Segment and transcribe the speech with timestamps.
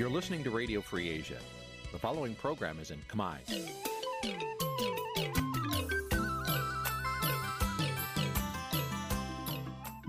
[0.00, 1.36] You're listening to Radio Free Asia.
[1.92, 3.36] The following program is in Khmer.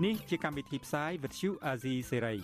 [0.04, 2.38] នេះជាកម្មវិធីផ្សាយ Vuthu Azizi Serai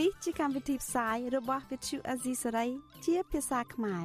[0.00, 2.68] នេះជាកម្មវិធីផ្សាយរបស់ Vuthu Azizi Serai
[3.06, 4.04] ជាភាសាខ្មែរ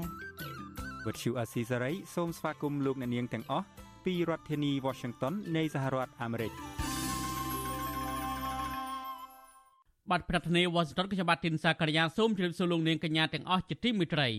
[1.06, 3.66] Vuthu Azizi Serai សូមស្វាគមន៍លោកអ្នកនាងទាំងអស់
[4.06, 6.54] ពីរដ្ឋធានី Washington នៃសហរដ្ឋអាមេរិក
[10.12, 14.30] បាទប្រធានាទីវ៉ាស៊ីនតោនខ្ញុំបាទទីនសាករិយាសូមជម្រាបសួរលោកនាងកញ្ញាទាំងអស់ជាទីមេត្រី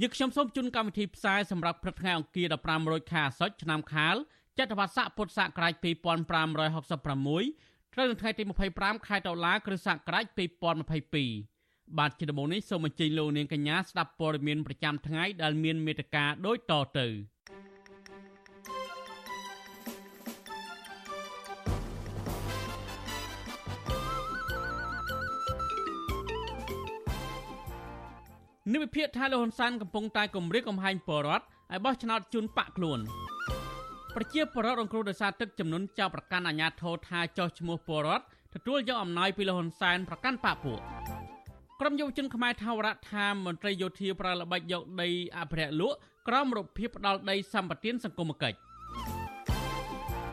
[0.00, 4.16] យើងខ្ញុំសូមជូនកម្មវិធីផ្សាយសម្រាប់ព្រឹកថ្ងៃអង្គារ15រោចខែអាសត់ឆ្នាំខាល
[4.58, 8.42] ចត្វាស័កពុទ្ធសករាជ2566ត្រូវនៅថ្ងៃទី
[8.74, 10.24] 25ខែតុលាគ្រិស្តសករាជ
[11.12, 17.06] 2022បាទជាដំបូងនេះសូមអញ្ជើញលោកនាងកញ្ញាស្ដាប់ព័ត៌មានប្រចាំថ្ងៃដែលមានមេត្តាដូចតទៅ
[28.72, 33.00] និវិភាកថាលោកហ៊ុនសែនកំពុងតែគម្រាមកំហែងបរដ្ឋឲ្យបោះឆ្នោតជូនបកខ្លួន
[34.14, 40.80] ប្រជាពលរដ្ឋរងគ្រោះដោយសារទឹកចំនួនចៅប្រកាន់អាញាធរថាចោះឈ្មោះពលរដ្ឋទទួលយកអំណោយពីលោកហ៊ុនសែនប្រកាន់បកពួក
[41.80, 45.96] ក្រុមយុវជនខ្មែរថាវរៈថាមន្ត្រីយោធាប្រល្បិចយកដីអភិរក្សលក់
[46.28, 48.56] ក្រមរបៀបផ្ដាល់ដីសម្បត្តិសង្គមគិច្ច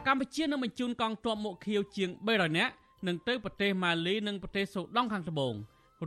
[0.07, 2.73] កម្ពុជានឹងបញ្ជូនកងទ័ពមុខខៀវជាង300នាក់
[3.07, 5.55] នឹងទៅប្រទេសម៉ាលីនិងប្រទេសសូដង់ខាងត្បូង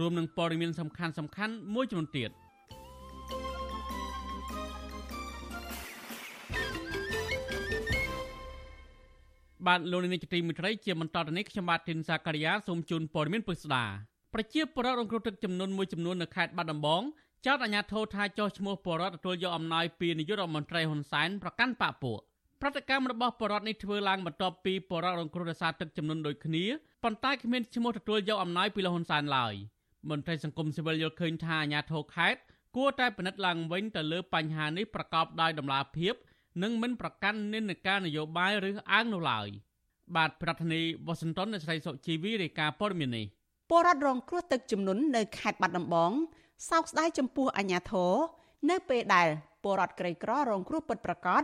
[0.00, 2.30] រួមនឹងព័ត៌មានសំខាន់សំខាន់មួយចំនួនទៀត
[9.66, 13.84] បាទលោកនាយកទីមិត្តរីជាបន្តទៅនេះខ្ញុំបាទធីនសាការីយ៉ាសូមជូនព័ត៌មានពិស្ដា
[14.34, 17.02] ប្រជាពលរដ្ឋរងគ្រោះទឹកចំនួនមួយចំនួននៅខេត្តបាត់ដំបង
[17.46, 22.20] ចោទអាជ្ញាធរថាចោះឈ្មោះពលរដ្ឋទទួលយកអំណោយពីនាយករដ្ឋមន្ត្រីហ៊ុនសែនប្រកាន់បកពួក
[22.60, 26.64] ប្រតិកម្មរបស់ពលរដ្ឋនេះធ្វើឡើងបន្ទាប់ពីពលរដ្ឋរងគ្រោះដោយសារទឹកចំនួនដូចគ្នា
[27.04, 29.54] ប៉ុន្តែគ្មានឈ្មោះទទួលយកអំណោយពីលោកហ៊ុនសែនឡើយ។
[30.10, 32.40] មន្ត្រីសង្គមស៊ីវិលយល់ឃើញថាអាញាធរខេត្ត
[32.76, 36.14] គួរតែពិនិត្យឡើងវិញទៅលើបញ្ហានេះប្រកបដោយតម្លាភាព
[36.62, 39.48] និងមិនប្រកាន់និន្នាការនយោបាយឬអើងនោះឡើយ
[40.16, 43.26] បាទប្រធានាធិបតីវ៉ាស៊ីនតោននៃស្រីសុជីវីរាយការណ៍ព័ត៌មាននេះ
[43.70, 46.12] ពលរដ្ឋរងគ្រោះទឹកជំនន់នៅខេត្តបាត់ដំបង
[46.70, 48.12] សោកស្ដាយចំពោះអាញាធរ
[48.70, 49.28] នៅពេលដែល
[49.62, 51.42] ពលរដ្ឋក្រីក្ររងគ្រោះពិតប្រាកដ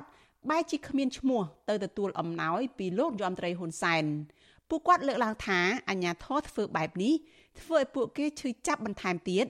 [0.50, 4.04] បែរជាគ្មានឈ្មោះទៅទទួលអំណោយពីលោកយមត្រីហ៊ុនសែន
[4.68, 7.14] ពួកគាត់លើកឡើងថាអាញាធរធ្វើបែបនេះ
[7.62, 9.46] ធ្វើឲ្យពួកគេឈឺចាប់បន្ថែមទៀត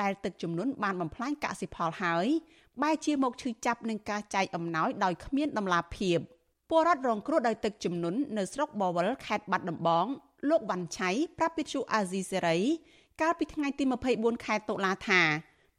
[0.00, 2.26] ដែលទឹកជំនន់បានបំផ្លាញកសិផលហើយ
[2.82, 6.18] បែរជាមកឈឺចាប់នឹងការចែកអំណោយដោយគ្មានដំណាភាព
[6.70, 10.06] ពលរដ្ឋរងគ្រោះដោយទឹកជំនន់នៅស្រុកបវលខេត្តបាត់ដំបង
[10.50, 12.58] លោកវ៉ាន់ឆៃប្រាប់វិទ្យុអាស៊ីសេរី
[13.20, 15.20] កាលពីថ្ងៃទី24ខែតុលាថា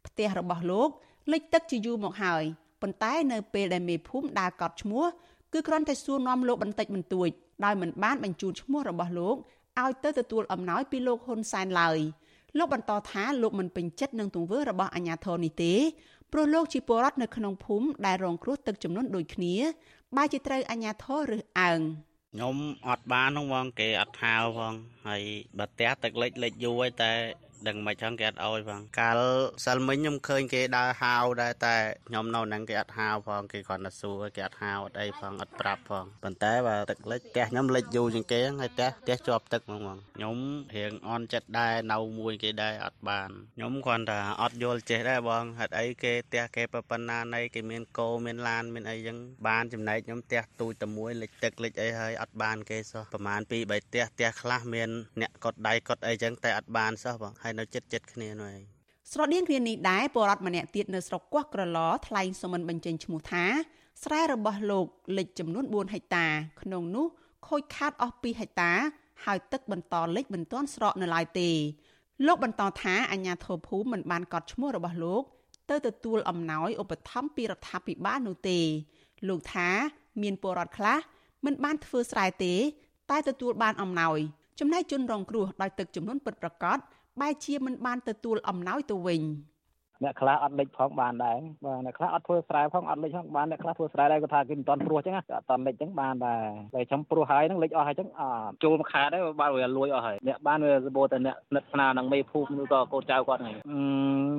[0.05, 0.89] ផ្ទះរបស់លោក
[1.31, 2.43] លិចទឹកជាយូរមកហើយ
[2.81, 5.05] ប៉ុន្តែនៅពេលដែលមេភូមិដើរកត់ឈ្មោះ
[5.53, 7.29] គឺគ្រាន់តែសួរនាំលោកបន្តិចបន្តួច
[7.65, 9.35] ដោយមិនបានបញ្ជូនឈ្មោះរបស់លោក
[9.83, 11.99] ឲ្យទៅទទួលអំណោយពីលោកហ៊ុនសែនឡើយ
[12.57, 15.73] លោកបន្តថាលោកមិនពេញចិត្តនឹងទង្វើរបស់អាជ្ញាធរនេះទេ
[16.31, 19.53] ព្រោះលោកជាពលរដ្ឋនៅក្នុងភូមិដែលរងគ្រោះទឹកជំនន់ដូចគ្នា
[20.15, 21.79] បែរជាត្រូវអាជ្ញាធររើសអើង
[22.33, 22.55] ខ្ញុំ
[22.87, 24.73] អត់បានហ្នឹងបងគេអត់ហៅផង
[25.07, 25.21] ហើយ
[25.57, 27.11] បើផ្ទះទឹកលិចលិចយូរហើយតែ
[27.67, 29.19] ដឹងមិនចឹងគេអត់អោយផងកាល
[29.65, 31.75] សិលមិញខ្ញុំឃើញគេដើរហៅដែរតែ
[32.07, 40.37] ខ្ញុំនៅហ្នឹងគេអត់ហៅផងគេគ្រាន់តែសួរគេអត់ហៅអត់អីផងអត់ប្រាប់ផងប៉ុន្តែបើទឹកលិចផ្ទះខ្ញុំលិចយូរជាងគេហើយផ្ទះផ្ទះជាប់ទឹកហ្មងបងខ្ញុំ
[40.75, 49.17] រៀងអន់ចិត្តដែរនៅមួយគេដែរអត់បានខ្ញុំគ្រាន់តែអត់យល់ចេះដែរបងហេតុអីគេផ្ទះគេប៉ុណ្ណាណីគេមានគោមានឡានមានអីចឹង
[49.47, 54.89] បានចំណែកខ្ញុំផ្ទះទូចតែមួយលិចទឹកលិចអីហើយអត់បានគេសោះប្រហែល2 3ផ្ទះផ្ទះខ្លះមាន
[55.21, 58.59] អ្នកកត់ដៃកត់អីចឹងតែអត់បានសោះបងហើយនៅចិត្តចិត្តគ្នានោះឯង
[59.11, 63.43] ស្រដៀងគ្នានេះដែរពលរដ្ឋម្នាក់ទៀតនៅស្រុកកោះក្រឡថ្លែងសុំមិនបញ្ចេញឈ្មោះថា
[64.03, 64.85] ស្រែរបស់លោក
[65.17, 66.27] លិចចំនួន4ហិកតា
[66.61, 67.05] ក្នុងនោះ
[67.47, 68.71] ខូចខាតអស់2ហិកតា
[69.25, 71.49] ហើយទឹកបន្តលិចមិនទាន់ស្រកនៅឡើយទេ
[72.25, 75.23] លោកបន្តថាអាជ្ញាធរភូមិមិនបានកត់ឈ្មោះរបស់លោក
[75.69, 78.59] ទៅទទួលអំណោយឧបត្ថម្ភពីរដ្ឋាភិបាលនោះទេ
[79.27, 79.69] លោកថា
[80.21, 80.97] មានពលរដ្ឋខ្លះ
[81.45, 82.53] មិនបានធ្វើស្រែទេ
[83.09, 84.19] តែទទួលបានអំណោយ
[84.59, 86.77] ចំណែកជនរងគ្រោះដោយទឹកចំនួនពិតប្រាកដ
[87.21, 89.23] បែរជាមិនបានទទួលអំណោយទៅវិញ
[90.03, 96.43] អ្នកខ្លះអត់លិចផងបានដែរបាទអ្នកខ្លះអត់ធ្វើស្រែផងអត់លិចផងបានអ្នកខ្លះធ្វើស្រែដែរគាត់ថាគេមិនតាន់ព្រោះចឹងអត់តាន់លិចចឹងបានដែរ
[96.75, 98.21] តែខ្ញុំព្រោះហើយហ្នឹងលិចអស់ហើយចឹងអ
[98.63, 103.55] ចូលមួយខែដែរបានវាលួយអស់ហើយអ្នកបានវាសបោតែអ្នកនិតស្នានឹងមេភូមិឬក៏កូនចៅគាត់ហ្នឹង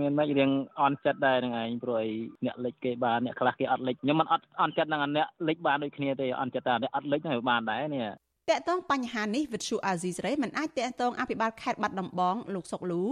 [0.00, 0.50] មានមិនរៀង
[0.81, 2.11] អន់ចិត្តដែរហ្នឹងឯងព្រោះអី
[2.44, 8.05] អ្នកលិចគេបានអ្នកខ្លះគេអត់លិចខ្ញុំមិនអត់អន់ចិត្តនឹងអ្នកលិចបានដូចគ្នាទេអន់ចិត្តតែអ្នកអត់លិចហ្នឹងបានដែរនេះ
[8.50, 13.04] តកតងបញ្ហានេះវិទ្យុអាស៊ីសេរីមិនអាចតកតងអភិបាលខេត្តបាត់ដំបងលោកសុកលូ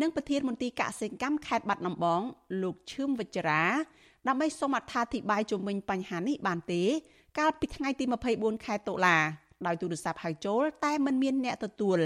[0.00, 2.20] និងប្រធានមន្ទីរកសិកម្មខេត្តបាត់ដំបង
[2.62, 3.62] លោកឈឹមវិជ្ជរា
[4.28, 6.82] ដើម្បីសូមអត្ថាធិប្បាយជុំវិញបញ្ហានេះបានទេ
[7.38, 8.04] កាលពីថ្ងៃទី
[8.34, 9.16] 24ខែតុលា
[9.66, 11.98] ដោយទូរស័ព្ទហៅចូល តែមិនមានអ្នកទទួល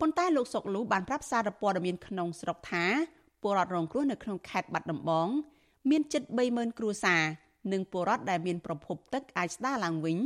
[0.00, 2.84] ប៉ុន្តែលោកសុកលូបានប្រាប់សារព័ត៌មានក្នុងស្រុកថា
[3.42, 5.28] ពលរដ្ឋរងគ្រោះនៅក្នុងខេត្តបាត់ដំបង
[5.90, 7.22] មានជិត30000គ្រួសារ
[7.72, 10.18] និងពលរដ្ឋដែលមានប្រភពទឹកអាចស្ដារឡើងវិញ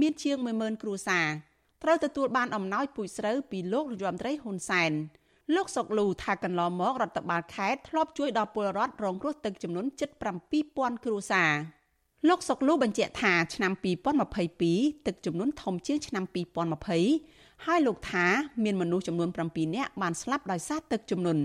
[0.00, 1.28] មានជាង10000គ្រួសារ
[1.82, 4.92] ត្រូវទទួលបានអំណោយពូជស្រូវពីលោករដ្ឋមន្ត្រីហ៊ុនសែន
[5.54, 10.10] លោកសុកលូថាកន្លងមករដ្ឋបាលខេត្តធ្លាប់ជួយដល់ពលរដ្ឋរងគ្រោះទឹកចំនួនជិត
[10.56, 11.52] 7000គ្រួសារ
[12.28, 13.72] លោកសុកលូបញ្ជាក់ថាឆ្នាំ
[14.38, 16.24] 2022ទឹកចំនួនធំជាងឆ្នាំ
[16.94, 18.26] 2020ហើយលោកថា
[18.64, 21.38] មានមនុស្សចំនួន7នាក់បានស្លាប់ដោយសារទឹកចំនួន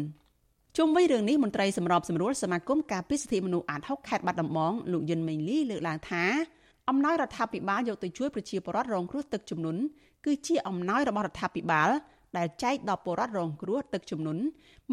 [0.77, 6.23] ជុំវិញរឿងនេះមន្ត្រីសម្របសម្រួលសមាគមការពារសិទ្ធិមនុស្សអាត6ខេត្តបាត់ដំបងលោកយិនមេងលីលើកឡើងថា
[6.89, 9.81] អំណោយរដ្ឋាភិបាលយកទៅជួយប្រជាពលរដ្ឋរងគ្រោះទឹកជំនន់
[10.25, 11.89] គឺជាអំណោយរបស់រដ្ឋាភិបាល
[12.37, 14.43] ដែលចែកដល់ពលរដ្ឋរងគ្រោះទឹកជំនន់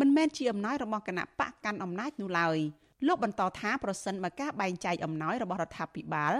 [0.00, 2.58] មិនមែនជាអំណោយរបស់គណៈបកកាន់អំណាចនោះឡើយ
[3.06, 6.32] លោកបន្តថាប្រសិនបើការបែងចែកអំណោយរបស់រដ្ឋាភិបាល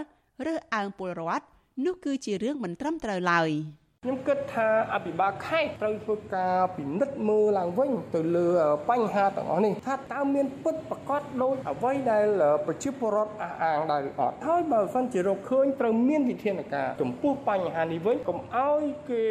[0.47, 1.45] រើសអើងពលរដ្ឋ
[1.85, 3.51] នោះគឺជារឿងមិនត្រឹមត្រូវឡើយ។
[4.07, 8.49] ខ្ញុំគិតថាអភិបាលខេត្តត្រូវធ្វើការពិនិត្យមើលឡើងវិញទៅលើ
[8.91, 12.27] បញ្ហាទាំងអស់នេះថាតើមានពិតប្រកបដោយអ្វីដែល
[12.67, 19.27] ប្រជាពលរដ្ឋអះអាងដែរអត់ហើយបើសិនជារកឃើញត្រូវមានវិធានការចំពោះបញ្ហានេះវិញកុំឲ្យគេ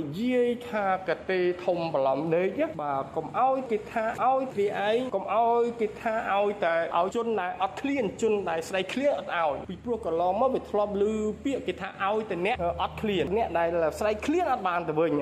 [0.00, 11.04] និយាយថាកតេធំបន្លំដេកបាទកុំឲ្យគេថាឲ្យគេឯងកុំឲ្យគេថាឲ្យតែឲ្យជនដែលអត់ឃ្លានជនដែលស្ដីឃ្លានអត់ឲ្យពីព្រោះកន្លងមកវាធ្លាប់ឮ
[11.44, 13.68] ពាក្យគេថាឲ្យតែអ្នកអត់ឃ្លានអ្នកដែល
[13.98, 15.12] ស្រែកឃ្លានអត់បានទៅវិញ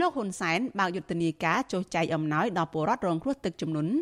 [0.00, 3.92] លោកហ៊ុនសែនបើកយុទ្ធនាការចុះចែកអំណោយដល់ពលរដ្ឋរងគ្រោះទឹកជំនន់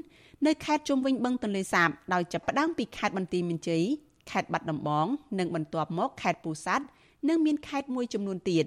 [0.47, 3.82] នៅខេត្តជុំវិញបឹងទន្លេសាបដោយចាប់ផ្ដើមពីខេត្តបន្ទាយមានជ័យ
[4.31, 5.06] ខេត្តបាត់ដំបង
[5.38, 6.85] និងបន្ទាប់មកខេត្តពោធិ៍សាត់
[7.29, 8.65] និងមានខេត្តមួយចំនួនទៀត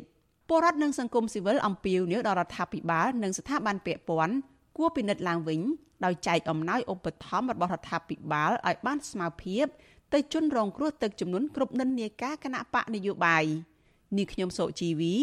[0.48, 4.36] ពលរដ្ឋនិងសង្គមស៊ីវិលអំពាវនាវដល់រដ្ឋាភិបាលនិងស្ថាប័នពាក់ព័ន្ធ
[4.78, 5.62] គួរពិនិត្យឡើងវិញ
[6.06, 9.66] ដោយចែកអំណោយឧបត្ថម្ភរបស់រដ្ឋាភិបាលឲ្យបានស្មើភាព
[10.14, 13.46] ទៅជនរងគ្រោះទឹកចំនួនគ្រប់និន្នាការគណៈបកនយោបាយ។
[14.16, 15.14] នាងខ្ញុំសុជីវី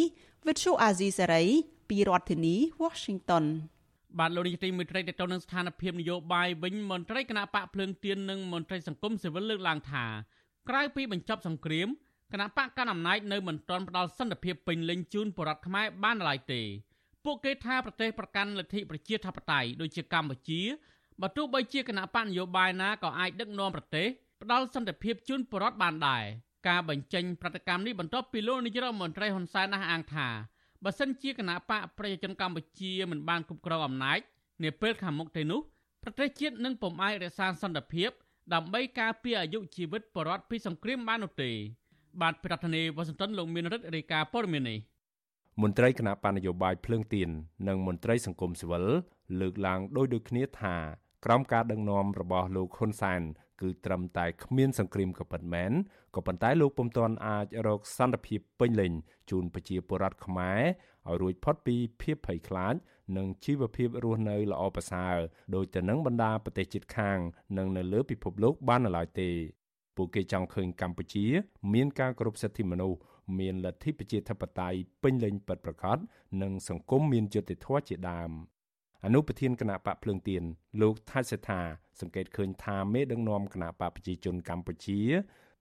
[0.47, 1.45] វិទ្យុអាស៊ីសេរី
[1.89, 3.45] ពីរដ្ឋធានី Washington
[4.19, 10.05] បាទលោកនាយកទីមេត្រីទៅទៅនឹងស្ថានភាពនយោបាយវិញមន្ត្រីគណៈបកភ្លើងទៀននិងមន្ត្រីសង្គមស៊ីវិលលើកឡើងថា
[10.69, 11.89] ក្រៅពីបញ្ចប់សង្គ្រាម
[12.33, 16.63] គណៈបកកណ្ដាលអំណាចនៅមិនទាន់ផ្ដល់សន្តិភាពពេញលេញជូនប្រជារដ្ឋខ្មែរបានឡើយទេ
[17.25, 20.61] ពួកគេថាប្រទេសប្រកាន់លទ្ធិប្រជាធិបតេយ្យដូចជាកម្ពុជា
[21.21, 24.07] បើទោះបីជាគណៈបកនយោបាយណាក៏អាចដឹកនាំប្រទេស
[24.43, 26.25] ផ្ដល់សន្តិភាពជូនប្រជារដ្ឋបានដែរ
[26.69, 30.29] ការបញ្ចេញប្រតិកម្មនេះបន្ទាប់ពីលោកនាយរដ្ឋមន្ត្រីហ៊ុនសែនអះអាងថា
[30.85, 34.19] បើសិនជាគណៈបកប្រជាជនកម្ពុជាមិនបានគ្រប់គ្រងអំណាច
[34.63, 35.61] នាពេលខាងមុខទេនោះ
[36.03, 38.11] ប្រទេសជាតិនឹងពុំអាចរក្សាសន្តិភាព
[38.55, 41.51] ដើម្បីការពារអាយុជីវិតបរដ្ឋពីសង្គ្រាមបាននោះទេ
[42.21, 44.79] បាទប្រធានាធិបតីវ៉ាស៊ីនតោនលោកមានរិទ្ធរាយការណ៍ព័ត៌មាននេះ
[45.63, 47.29] មន្ត្រីគណៈបញ្ញយោបាយភ្លើងទៀន
[47.69, 48.85] និងមន្ត្រីសង្គមស៊ីវិល
[49.41, 50.77] លើកឡើងដោយដូចគ្នាថា
[51.25, 53.23] ក្រោមការដឹកនាំរបស់លោកហ៊ុនសែន
[53.61, 55.73] គឺត្រឹមតែគ្មានសង្គ្រាមក៏ប៉ុន្មាន
[56.17, 58.93] ក៏ប៉ុន្តែលោកពុំទាន់អាចរកសន្តិភាពពេញលេញ
[59.31, 60.61] ជូនប្រជាពលរដ្ឋខ្មែរ
[61.09, 62.75] ឲ្យរួចផុតពីភាពភ័យខ្លាច
[63.17, 65.17] និងជីវភាពរស់នៅល្អប្រសើរ
[65.55, 67.19] ដោយទៅនឹងបណ្ដាប្រទេសជិតខាង
[67.59, 69.31] និងនៅលើពិភពលោកបាននៅឡើយទេ
[69.97, 71.27] ពួកគេចង់ឃើញកម្ពុជា
[71.75, 72.99] មានការគោរពសិទ្ធិមនុស្ស
[73.39, 75.99] មានលទ្ធិប្រជាធិបតេយ្យពេញលេញពិតប្រាកដ
[76.43, 78.31] និងសង្គមមានយុត្តិធម៌ជាដើម
[79.05, 80.43] អនុប្រធានគណៈបកភ្លើងទៀន
[80.83, 81.61] លោកថាសេថា
[82.01, 85.01] សង្កេតឃើញថាមេដឹកនាំគណៈបកប្រជាជនកម្ពុជា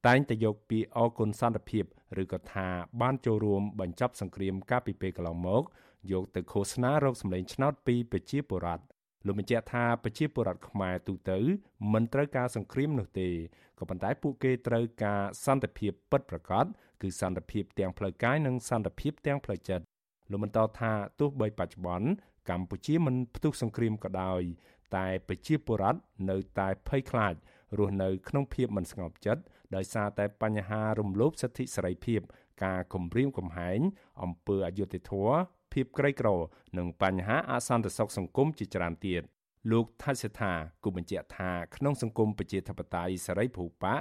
[0.07, 1.83] តែងតែយកពាក្យអគុណសន្តិភាព
[2.21, 2.67] ឬក៏ថា
[3.01, 5.63] បានចូលរួមបញ្ចប់សង្គ្រាមកាលពីពេលកន្លងមក
[6.11, 8.83] យកទៅឃោសនារោគសម្លេងឆ្នោតពីប្រជាពលរដ្ឋ
[9.25, 11.39] លោកបញ្ជាក់ថាប្រជាពលរដ្ឋខ្មែរទូទៅ
[11.93, 13.29] មិនត្រូវការសង្គ្រាមនោះទេ
[13.79, 16.65] ក៏ប៉ុន្តែពួកគេត្រូវការសន្តិភាពពិតប្រាកដ
[17.01, 19.85] គឺសន្តិភាពទាំងផ្លូវកាយនិងសន្តិភាពទាំងផ្លូវចិត្ត
[20.31, 22.07] លោកបន្តថាទោះបីបច្ចុប្បន្ន
[22.49, 24.41] កម្ពុជាមិនផ្ទុះសង្គ្រាមក៏ដោយ
[24.95, 27.33] តែប្រជាពលរដ្ឋនៅតែភ័យខ្លាច
[27.77, 29.41] រស់នៅក្នុងភាពមិនស្ងប់ចិត្ត
[29.75, 32.21] ដោយសារតែបញ្ហារំលោភសិទ្ធិសេរីភាព
[32.63, 33.79] ការគំរាមកំហែង
[34.23, 35.37] អំពើអយុត្តិធម៌
[35.73, 36.29] ភាពក្រីក្រ
[36.77, 39.21] និងបញ្ហាអសន្តិសុខសង្គមជាច្រើនទៀត
[39.71, 43.95] លោកថាសិដ្ឋាគូបញ្ជាក់ថាក្នុងសង្គមប្រជាធិបតេយ្យសេរីភូប៉ា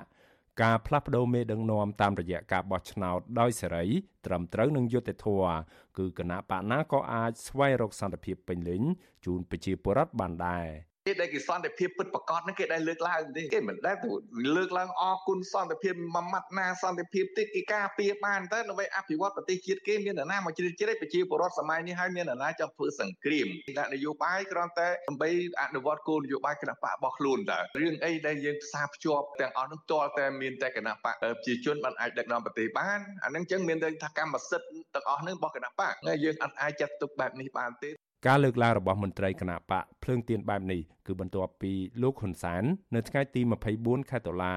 [0.60, 3.86] ការផ្លាស់ប្តូរមេដឹកនាំតាមរយៈការបោះឆ្នោតដោយសេរី
[4.26, 5.56] ត្រឹមត្រូវនឹងយុត្តិធម៌
[5.98, 8.82] គឺគណៈបកណាក៏អាចស្វែងរកសន្តិភាពពេញលេញ
[9.24, 10.66] ជូនប្រជាពលរដ្ឋបានដែរ
[11.06, 14.10] គេដែលគេសន្តិភាពពិតប្រកបហ្នឹងគេដែលលើកឡើងទេគេមិនដែលទៅ
[14.56, 23.46] លើកឡើងអគុណសន្តិភាពមួយម៉ាត់ណាសន្តិភាពទេគេការពារបានទៅដើម្បីអភិវឌ្ឍប្រទេសជាតិគេមាននរណាមកជ្រៀតជ្រែកប្រជាពលរដ្ឋសម័យនេះហើយមាននរណាចង់ធ្វើសង្គ្រាម
[23.78, 25.30] ដាក់នយោបាយគ្រាន់តែដើម្បី
[25.62, 35.92] អនុវត្តគោលនយោបាយគណៈបករបស់ខ្លួនតើរឿងអីដែលយើងផ្សារភ្ជាប់ទាំងអស់នោះតលតែមានតែគណៈបកប្រជាជនបានអាចដឹកនាំប្រទេសបានអានឹងចឹងមានតែថាកម្មសិទ្ធិទាំងអស់នោះរបស់គណៈបក
[36.24, 37.90] យើងអាចចាត់ទុកបែបនេះបានទេ
[38.26, 42.64] ការលើកឡើងរបស់មន្ត្រីគណៈបកភ្លើងទៀនបែបនេះគឺបន្ទាប់ពីលោកហ៊ុនសាន
[42.94, 43.40] នៅថ្ងៃទី
[43.76, 44.54] 24ខែតុលា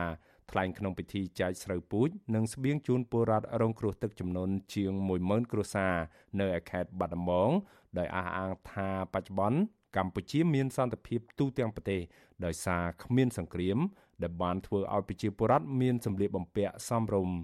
[0.51, 4.91] ថ្លែងក្នុងពិធីចែកស្រូវពូជនិងស្បៀងជូនពលរដ្ឋរងគ្រោះទឹកចំនួនជាង
[5.23, 5.95] 10000គ្រួសារ
[6.39, 7.51] នៅខេត្តបាត់ដំបង
[7.97, 9.59] ដោយអះអាងថាបច្ចុប្បន្ន
[9.97, 12.01] កម្ពុជាមានសន្តិភាពទូទាំងប្រទេស
[12.45, 13.77] ដោយសារគ្មានសង្គ្រាម
[14.23, 17.37] ដែលបានធ្វើឲ្យប្រជាពលរដ្ឋមានសម្លៀកបំពាក់សមរម្យ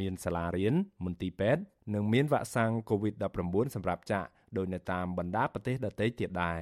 [0.00, 0.74] មានសាលារៀន
[1.04, 1.62] មន្ទីរពេទ្យ
[1.94, 6.60] និងមានវ៉ាក់សាំង COVID-19 សម្រាប់ចាក់ដោយនៅតាមបណ្ដាប្រទេសដទៃទៀតដែរ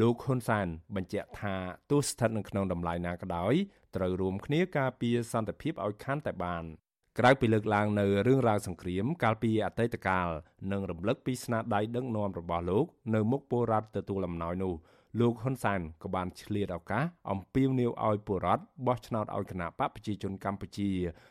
[0.00, 0.66] លោកហ៊ុនសាន
[0.96, 1.54] បញ្ជាក់ថា
[1.90, 3.54] ទោះស្ថិតនៅក្នុងតម្លៃណាក៏ដោយ
[3.96, 6.64] ត្រូវរួមគ្នាការពារសន្តិភាពឲ្យខាន់តែបាន
[7.18, 10.28] ក្រៅពីលើកឡើងនៅរឿងរ៉ាវសង្គ្រាមកាលពីអតីតកាល
[10.72, 14.74] និងរំលឹកពីស្នាដៃដឹកនាំរបស់លោក នៅមុខពលរដ្ឋទទួលអំណោយនោះ
[15.18, 20.88] លោកហ៊ុនសែនក៏បានឆ្លៀតឱកាសអំពាវនាវឲ្យពលរដ្ឋបោះឆ្នោតឲ្យគណៈបកប្រជាជនកម្ពុជា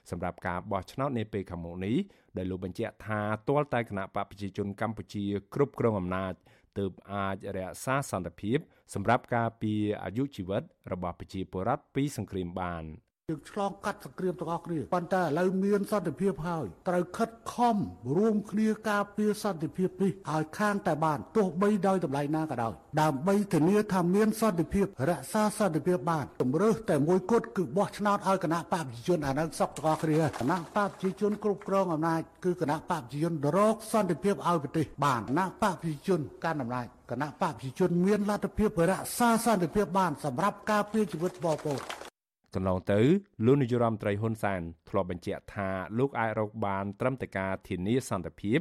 [0.10, 1.96] សម្រាប់ការបោះឆ្នោតនាពេលខាងមុខនេះ
[2.38, 6.34] ដែលលោកបញ្ជាក់ថាទាល់តែគណៈបកប្រជាជនកម្ពុជាគ្រប់គ្រងអំណាច
[6.78, 8.58] ទើបអាចរក្សាសន្តិភាព
[8.94, 12.84] សម្រាប់ការពារអាយុជីវិតរបស់ប្រជាពលរដ្ឋពីសង្គ្រាមបាន។
[13.30, 17.78] យើងឆ្លងកាត់សង្គ្រាមទាំងអស់គ្នាប៉ុន្តែឥឡូវមានសន្តិភាពហើយត្រូវខិតខំ
[18.18, 41.82] រួមគ្នាការពារសន្តិភាពនេះឲ្យខាងតែបានទោះបីដោយតម្លៃណាក៏ដោយដើម្បីធានាថាមានសន្តិភាពរក្សាសន្តិភាពបានជំរើសតែមួយគត់គឺបោះឆ្នោតឲ្យគណៈបកប្រជាជនអានឹងសក់ទាំងអស់គ្នាគណៈបកប្រជាជនគ្រប់គ្រងអំណាចគឺគណៈបកប្រជាជនរកសន្តិភាពឲ្យប្រទេសបានគណៈបកប្រជាជនកាន់អំណាចគណៈបកប្រជាជនមានលទ្ធភាពរក្សាសន្តិភាពបានសម្រាប់ការពារជីវិតបងប្អូន
[42.56, 43.00] កន្លងទៅ
[43.46, 48.60] លោកនាយរដ្ឋមន្ត្រីហ៊ុនសែនធ្លាប់បញ្ជាក់ថាលោកអាចរកបាន ត្រឹមតែការធានាសន្តិភាព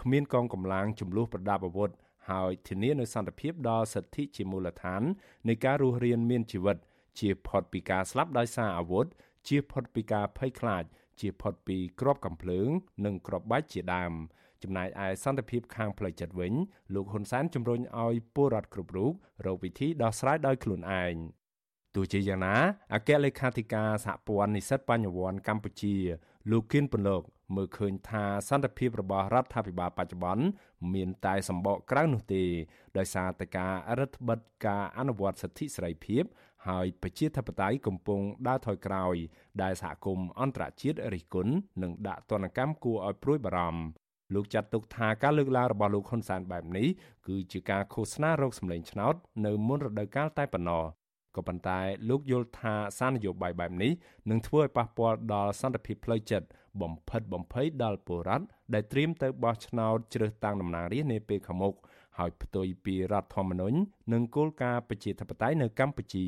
[0.00, 1.90] គ្មានកងកម្លាំងចំនួនប្រដាប់អាវុធ
[2.30, 5.02] ហើយធានានូវសន្តិភាពដល់សិទ្ធិជាមូលដ្ឋាន
[5.48, 6.76] នៃការរស់រានមានជីវិត
[7.20, 9.06] ជាផុតពីការស្លាប់ដោយសារអាវុធ
[9.48, 10.84] ជាផុតពីការភ័យខ្លាច
[11.20, 12.68] ជាផុតពីក្របកំភ្លើង
[13.04, 14.12] និងក្របបាច់ជាដើម
[14.62, 16.52] ចំណែកឯសន្តិភាពខាងផ្លូវចិត្តវិញ
[16.94, 19.12] លោកហ៊ុនសែនជំរុញឲ្យពលរដ្ឋគ្រប់រូប
[19.46, 21.14] រកវិធីដោះស្រាយដោយខ្លួនឯង
[21.94, 22.56] ទោះជាយ៉ាងណា
[22.94, 25.96] អគ្គលេខាធិការសហព័ន្ធនិស្សិតបញ្ញវន្តកម្ពុជា
[26.50, 27.22] លោកគៀនពន្លក
[27.56, 30.44] មើលឃើញថាសន្តិភាពរបស់រដ្ឋាភិបាលបច្ចុប្បន្ន
[30.94, 32.44] មានតែសម្បកក្រៅនោះទេ
[32.98, 36.24] ដោយសារតែការរដ្ឋបិទការអនុវត្តសិទ្ធិសេរីភាព
[36.68, 39.16] ហើយប្រជាធិបតេយ្យកំពុងដើរថយក្រោយ
[39.62, 43.82] ដែលសហគមន៍អន្តរជាតិរិះគន់និងដាក់ទណ្ឌកម្មគួរឲ្យព្រួយបារម្ភ
[44.34, 46.88] លោកចាត់ទុកថាការលើកឡើងរបស់លោកហ៊ុនសែនបែបនេះ
[47.26, 49.14] គឺជាការឃោសនារោគសម្លេងឆ្នោត
[49.46, 50.84] នៅមុនរដូវកាលតែប៉ុណ្ណោះ
[51.36, 53.92] ក៏ប៉ុន្តែលោកយល់ថាសារនយោបាយបែបនេះ
[54.30, 56.46] នឹងធ្វើឲ្យប៉ះពាល់ដល់សន្តិភាពផ្លូវចិត្ត
[56.82, 58.44] បំផិតបំភ័យដល់ពលរដ្ឋ
[58.74, 61.74] ដែលត្រៀមទៅបោះឆ្នោតជ្រើសតាំងតំណាងរាស្ត្រនាពេលខាងមុខ
[62.18, 63.76] ហើយផ្ទុយពីរដ្ឋធម្មនុញ្ញ
[64.12, 66.26] និងគោលការណ៍ប្រជាធិបតេយ្យនៅកម្ពុជា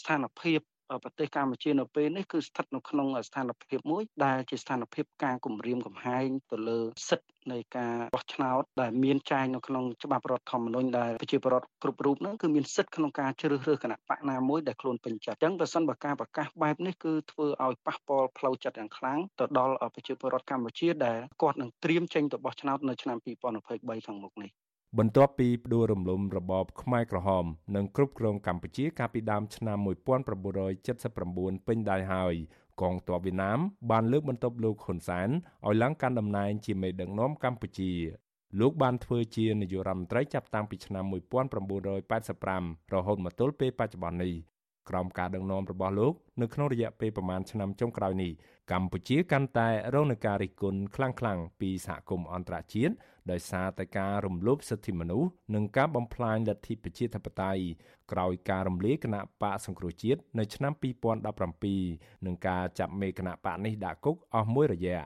[0.00, 0.60] ស្ថានភាព
[1.04, 6.78] ប្រទេសកម្ពុជានៅពេលនេះគឺស្ថិតនៅក្នុងស្ថានភាពមួយដែលជាស្ថានភាពការគម្រាមកំហែងទៅលើ
[7.08, 24.50] សិទ្ធិនៃការបោះឆ្នោតដែលមានចែងនៅក្នុងច្បាប់រដ្ឋធម្មនុញ្ញដែលប្រជាពលរដ្ឋគ្រប់រូបហ្នឹងគឺមានសិទ្ធិក្នុងការជ្រើសរើសគណៈបកណាមួយដែលខ្លួនពេញចិត្តអញ្ចឹងបើសិនបើការប្រកាសបែបនេះគឺធ្វើឲ្យប៉ះពាល់ផ្លូវចិត្តយ៉ាងខ្លាំងទៅដល់ប្រជាពលរដ្ឋកម្ពុជាដែលគាត់នឹងត្រៀមចេញទៅបោះឆ្នោតនៅឆ្នាំ2023ខាងមុខនេះ
[24.98, 27.44] បន្ទាប់ពីផ្ដួលរំលំរបបខ្មែរក្រហម
[27.76, 29.78] និងគ្រប់គ្រងកម្ពុជាកាលពីដើមឆ្នាំ
[30.72, 32.34] 1979ពេញដៃហើយ
[32.80, 33.58] កងទ័ពវៀតណាម
[33.90, 35.28] បានលើកបន្ទប់លោកហ៊ុនសែន
[35.66, 37.92] ឲ្យឡើងកាន់តំណែងជាមេដឹកនាំកម្ពុជា
[38.60, 44.34] លោកបានធ្វើជានាយករដ្ឋមន្ត្រីចាប់តាំងពីឆ្នាំ1985រហូតមកទល់ពេលបច្ចុប្បន្ននេះ
[44.90, 48.32] ក្រោមការដឹកនាំរបស់លោកនៅក្នុងរយៈពេលប្រមាណឆ្នាំចុងក្រោយនេះ
[48.72, 52.94] កម្ពុជាកាន់តែរងនឹងការរិះគន់ខ្លាំងៗពីសហគមន៍អន្តរជាតិ
[53.30, 57.62] ដោយសារតែការរំលោភសិទ្ធិមនុស្សនិងការបំផ្លាញលទ្ធិប្រជាធិបតេយ្យ
[58.12, 60.72] ក្រោយការរំលាយគណៈបកសង្គ្រោះជាតិនៅឆ្នាំ
[61.48, 65.00] 2017និងការចាប់មេគណៈបកនេះដាក់គុកអស់មួយរយៈ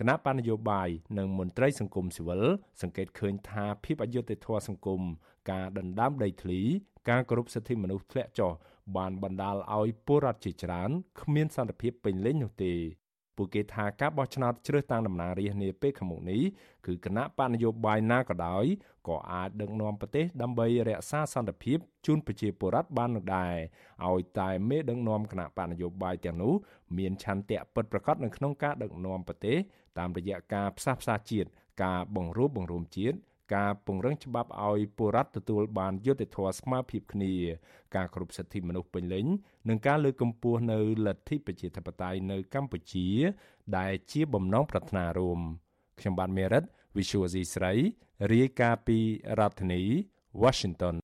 [0.00, 2.42] គណៈបណ្ឌនយោបាយនិងមន្ត្រីសង្គមស៊ីវិល
[2.82, 5.02] សង្កេតឃើញថាភាពអយុត្តិធម៌សង្គម
[5.50, 6.60] ការដណ្ដើមដីធ្លី
[7.10, 8.52] ការគោរពសិទ្ធិមនុស្សធ្លាក់ចុះ
[8.96, 10.90] បានបណ្ដាលឲ្យពលរដ្ឋជាច្រើន
[11.20, 12.74] គ្មានសន្តិភាពពេញលេញនោះទេ
[13.36, 16.42] ពួកគេថាការបោះឆ្នោតជ្រើសតាំងតំណាងរាស្ត្រនាពេលខាងមុខនេះ
[16.86, 18.64] គឺគណៈបកនយោបាយណាក៏ដោយ
[19.08, 23.54] ក៏អាចដឹកនាំប្រទេសដើម្បីរក្សាសន្តិភាពជូនប្រជាពលរដ្ឋបាននោះដែរ
[24.08, 26.54] ឲ្យតែមេដឹកនាំគណៈបកនយោបាយទាំងនោះ
[26.98, 29.58] មានឆន្ទៈពិតប្រាកដនៅក្នុងការដឹកនាំប្រទេស
[29.98, 31.48] តាមរយៈការផ្សះផ្សាជាតិ
[31.84, 33.16] ការបង្រួបបង្រួមជាតិ
[33.54, 37.32] ការពង្រឹងច្បាប់ឲ្យពលរដ្ឋទទួលបានយុត្តិធម៌ស្មើភាពគ្នា
[37.96, 39.26] ការគ្រប់សិទ្ធិមនុស្សពេញលេញ
[39.68, 43.08] និងការលើកកម្ពស់នៅលទ្ធិប្រជាធិបតេយ្យនៅកម្ពុជា
[43.78, 45.40] ដែលជាបំណងប្រាថ្នារួម
[46.00, 46.64] ខ្ញុំបាទមេរិត
[46.96, 47.72] Visual C ស្រី
[48.32, 48.98] រាយការណ៍ពី
[49.38, 49.82] រដ្ឋធានី
[50.42, 50.96] Washington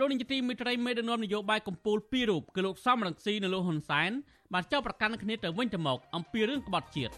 [0.00, 4.10] លោកនាយកទីមេត្រីមេដឹកនាំនយោបាយកម្ពុជាពីររូបគឺលោកសំរងស៊ីនិងលោកហ៊ុនសែន
[4.52, 7.12] បានចោទប្រកាន់គ្នាទៅវិញទៅមកអំពីរឿងក្បត់ជាតិ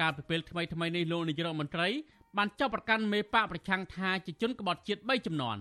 [0.00, 1.88] កាលពីពេលថ្មីថ្មីនេះលោកនាយករដ្ឋមន្ត្រី
[2.36, 5.56] បានចោទប្រកាន់មេបកប្រឆាំងថាជាជនក្បត់ជាតិ3ចំនួន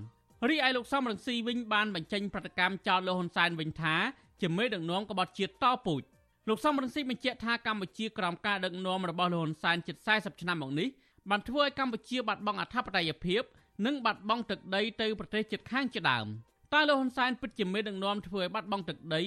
[0.50, 3.96] រីឯលោកសំរងស៊ីវិញបានបញ្ចេញប្រតិកម្មចោទលោកហ៊ុនសែនវិញថា
[4.42, 6.02] ជាមេដឹកនាំក្បត់ជាតិតពូជ
[6.50, 10.90] លោកសំរងស៊ីបញ្ជាក់ថាកម្ពុជាក្រោមការដឹកនាំរបស់លោកហ៊ុនសែនជិត40ឆ្នាំមកនេះ
[11.30, 13.44] បានធ្វើឲ្យកម្ពុជាបាត់បង់អធិបតេយ្យភាព
[13.86, 16.28] និងបាត់បង់ទឹកដីទៅប្រទេសជិតខាងជាដើម
[16.74, 19.22] តើលោកហ៊ុនសែនពិតជាមេដឹកនាំធ្វើឲ្យបាត់បង់ទឹកដី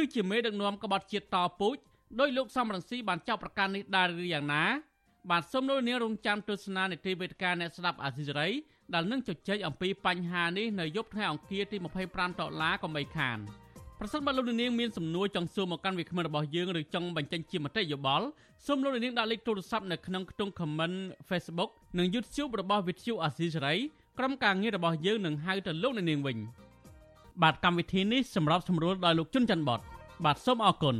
[0.00, 1.76] ឬជាមេដឹកនាំក្បត់ជាតិតពូជ
[2.20, 4.64] ដោយលោកសំរងស៊ីបានចោទប្រកាន់នេះដែរឬយ៉ាងណា
[5.30, 8.48] បាទសូមលោកនាងរងចាំទស្សនានីតិវេទិកាអ្នកស្ដាប់អាស៊ីសេរី
[8.94, 11.76] ដែលនឹងជជែកអំពីបញ្ហានេះនៅយប់ថ្ងៃអង្គារទី
[12.08, 13.38] 25ដុល្លារកុំបីខាន
[14.00, 18.26] ប្រសិនបើលោកនាងមានសំណួរចង់សួរមកកាន់វាគ្មិនរបស់យើងឬចង់បញ្ចេញជាមតិយោបល់
[18.66, 23.78] សូមលោកនាងដាក់លេខទូរស័ព្ទនៅក្នុងខ្ទង់ comment Facebook និង YouTube របស់ Vithu Azisery
[24.18, 26.38] ក្រុមការងាររបស់យើងនឹងហៅទៅលោកនាងវិញ
[27.42, 29.80] បាទកម្មវិធីនេះសម្រាប់សម្រួលដោយលោកជុនច័ន្ទបត
[30.24, 30.96] បាទសូមអរគុណ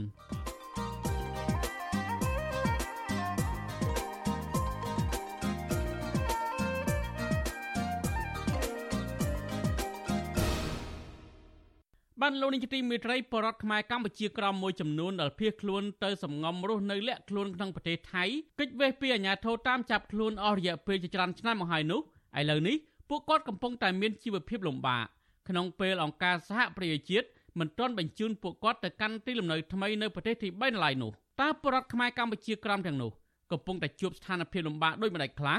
[12.22, 18.24] បានលោកនាយកទីមេត្រីបរដ្ឋខ្មែរកម្ពុជាក្រមមួយចំនួនដែលភៀសខ្លួនទៅសំងំរស់នៅលាក់ខ្លួនក្នុងប្រទេសថៃ
[18.60, 22.00] កិច្ចវេះពីអាជ្ញាធរតាមចាប់ខ្លួនអស់រយៈពេលជាច្រើនឆ្នាំមកហើយនោះ
[22.38, 22.76] ឥឡូវនេះ
[23.08, 25.06] ពួកគាត់កំពុងតែមានជីវភាពលំបាក
[25.48, 27.26] ក្នុងពេលអង្គការសហប្រជាជាតិ
[27.58, 31.10] មិនទាន់បញ្ជូនពួកគាត់ទៅកាន់ទីលំនៅថ្មីនៅប្រទេសទី3នៅឡើយនោះ
[31.40, 33.10] តើបរដ្ឋខ្មែរកម្ពុជាក្រមទាំងនោះ
[33.52, 35.58] កំពុងតែជួបស្ថានភាពលំបាកដូចម្តេចខ្លះ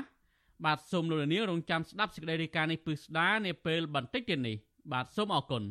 [0.65, 4.55] បាទសូមលោកនាងរងចាំស្ដាប់សេចក្តីរាយការណ៍នេះពឹស្ដានាពេលបន្តិចទៀតនេះ
[4.91, 5.63] បាទសូមអរគុណ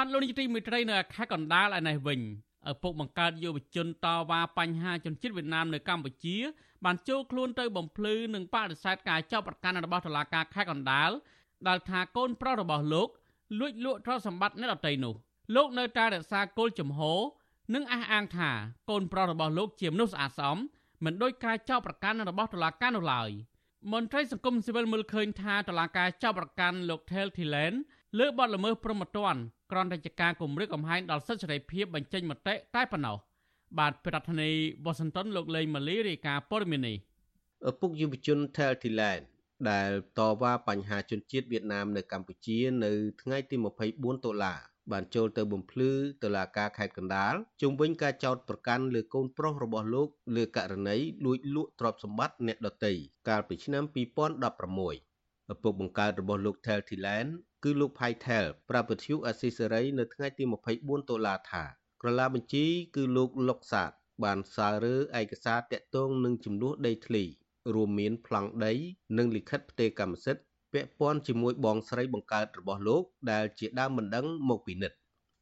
[0.00, 2.20] បានលោកនាយកទីមេត្រីនៅខេត្តកណ្ដាលឯនេះវិញ
[2.70, 6.36] ឪពុកបង្កើតយុវជនតវ៉ាបញ្ហាជនជាតិវៀតណាមនៅកម្ពុជា
[6.84, 11.10] បានចូលខ្លួនទៅបំភ្លឺនិងបដិសេធការចាប់ប្រកាន់របស់តុលាការខេត្តកណ្ដាល
[11.68, 13.08] ដែលថាកូនប្រុសរបស់លោក
[13.58, 15.14] លួចលក់ទ្រព្យសម្បត្តិអ្នកដទៃនោះ
[15.56, 17.18] លោកនៅតែរក្សាគោលជំហរ
[17.74, 18.50] និងអះអាងថា
[18.90, 20.58] កូនប្រុសរបស់លោកជាមនុស្សស្អាតស្អំ
[21.04, 23.30] មិនដូចការចោទប្រកាន់របស់តុលាការនោះឡើយ
[23.92, 27.74] មន្ត្រីសង្គមស៊ីវិលមើលឃើញថាតុលាការចោទប្រកាន់លោក Tel Thilen
[28.18, 33.16] លើបទល្មើសព្រហ្មទណ្ឌ ក្រនរាជការគម្រិតកំហែងដល់សិទ្ធិសេរីភាពបញ្ចេញមតិតែប៉ុណ្ណោះ
[33.78, 34.54] បាទប្រធានាធិ
[34.84, 36.96] បតីវ៉ាស៊ីនតោនលោកលេងម៉ាលីរាយការណ៍ព័ត៌មាននេះ
[37.70, 39.20] ឪពុកយុវជន Tel Thilen
[39.70, 43.56] ដែលតវ៉ាបញ្ហាជនជាតិវៀតណាមនៅកម្ពុជា នៅថ្ងៃទី
[43.90, 44.54] 24តុលា
[44.92, 45.90] បានចូលទៅបំភ្លឺ
[46.22, 52.92] តុលាការខេត្តកណ្ដាលជុំវិញការចោទប្រកាន់លើកូនប្រុសរបស់លោកលើករណីលួចលក់ទ្រព្យសម្បត្តិអ្នកដទៃ
[53.28, 55.07] កាលពីឆ្នាំ2016
[55.53, 57.27] ឪពុកបង្កើតរបស់លោក Tel Thilen
[57.63, 60.43] គឺលោកផៃថែលប្រាប់វិទ្យុអស៊ីសេរីនៅថ្ងៃទី
[60.77, 61.63] 24តុលាថា
[62.01, 62.65] ក្រឡាបញ្ជី
[62.95, 63.91] គឺលោកលុកសាត
[64.23, 67.23] បានសាររើឯកសារតាក់ទងនឹងចំនួនដីធ្លី
[67.73, 68.73] រួមមានប្លង់ដី
[69.17, 70.43] និងលិខិតផ្ទេរកម្មសិទ្ធិ
[70.73, 74.91] ពាក់ព័ន្ធជាមួយបងស្រីបង្កើតរបស់លោកដែលជាដើមមិនដឹងមកពីនិត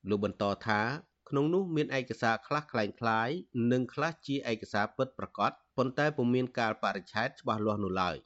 [0.10, 0.82] លោកបន្តថា
[1.30, 3.36] ក្នុងនោះមានឯកសារខ្លះคล้ายៗ
[3.71, 8.17] និងខ្លះជាឯកសារពិតប្រាកដប៉ុន្តែពុំមានកាលបរិច្ឆេទច្បាស់លាស់នោះឡើយ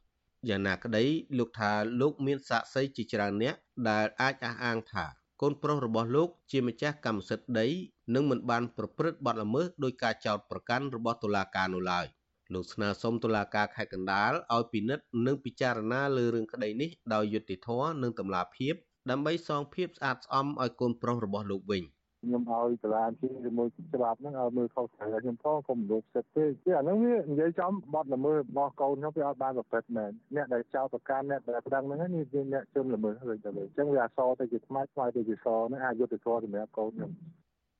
[0.48, 1.04] យ៉ាងណាក្តី
[1.38, 3.54] លោកថាលោកមានសាក្សីជាច្រើនអ្នក
[3.90, 5.06] ដែលអាចអះអាងថា
[5.42, 7.66] កូនប្រុសរបស់លោកជាម្ចាស់កម្មសិទ្ធិដី
[8.14, 12.06] និងមិនបានប្រព្រឹត្តបទល្មើសដោយការចោទប្រកាន់របស់តុលាការនោះឡើយ
[12.54, 18.74] លោកស្នើសុំតុលាការខេត្តកណ្ដាលឲ្យពិនិត្យនិងពិចារណាលើរឿងក្តីនេះដោយយុត្តិធម៌និងតម្លាភាព
[19.10, 21.82] ដើម្បីសងភាពស្អាតស្អំឲ្យកូនប្រុសរបស់លោកវិញ។
[22.22, 37.10] ខ្ញុំឲ្យតឡាជាជាមួយច្បាប់ហ្នឹងឲ្យមើលខុសត្រូវខ្ញុំផងកុំរំលោភសិទ្ធិទេគឺអាហ្នឹងវានិយាយចំបត់ល្មើសរបស់កូនខ្ញុំវាអត់បានប្រព្រឹត្តមែនអ្នកដែលចោទប្រកាន់អ្នកដែលប្រឹងហ្នឹងនេះជាអ្នកជនល្មើសវិញទៅវិញអញ្ចឹងវាអសរទៅជាខ្មាច់ខ្មៅទៅជាសហ្នឹងអាចយុទ្ធធម៌សម្រាប់កូនខ្ញុំ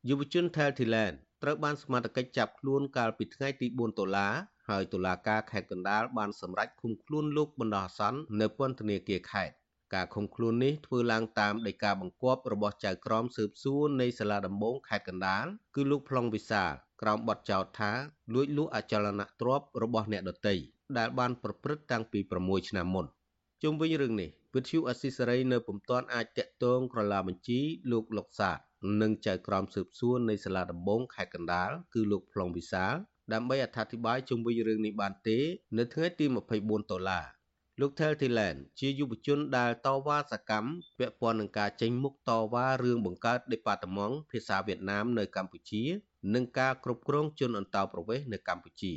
[0.09, 4.29] យុវជន Thel Thailand ត្រូវបានសមត្ថកិច្ចចាប់ខ្លួនកាលពីថ្ងៃទី4តុលា
[4.68, 9.55] ហើយតុលាការខេត្តកណ្ដាលបានសម្រេចឃុំខ្លួនលោកបណ្ដោះអាសន្ននៅពន្ធនាគារខេត្ត
[9.94, 16.72] ការឃុំខ្លួននេះធ្វើឡើងតាមដីកាបង្គាប់របស់ចៅក្រមស៊ើបសួរនៃសាលាដំបងខេត្តកណ្ដាលគឺលោកប្លង់វិសាល
[17.03, 17.92] ក្រោមបទចោទថា
[18.35, 20.55] លួចលក់អចលនទ្រព្យរបស់អ្នកដទៃ
[20.98, 23.07] ដែលបានប្រព្រឹត្តតាំងពី6ឆ្នាំមុន
[23.62, 27.61] ជុំវិញរឿងនេះវិទ្យុអស៊ីសេរីនៅពុំទាន់អាចតាក់ទងក្រឡាបញ្ជី
[27.92, 28.59] លោកលុកសាទ
[29.03, 32.94] និងចៅក្រមស៊ើបសួរនៃសាលាដំបងខេត្តកណ្ដាលគឺលោកប្លង់វិសាល
[33.33, 35.38] ដើម្បីអត្ថាធិប្បាយជុំវិញរឿងនេះបានទេ
[35.79, 37.39] នៅថ្ងៃទី24ដុល្លារ
[37.81, 45.83] លោក Tel Thailand ជាយុវជនដែលតវ៉ាសកម្មពាក់ព័ន្ធនឹងការចេញមុខតវ៉ារឿងបង្កើតដេប៉ាតឺម៉ង់ភាសាវៀតណាមនៅកម្ពុជា
[46.35, 48.93] និងការគ្រប់គ្រងជនអន្តោប្រវេសន៍នៅកម្ពុជា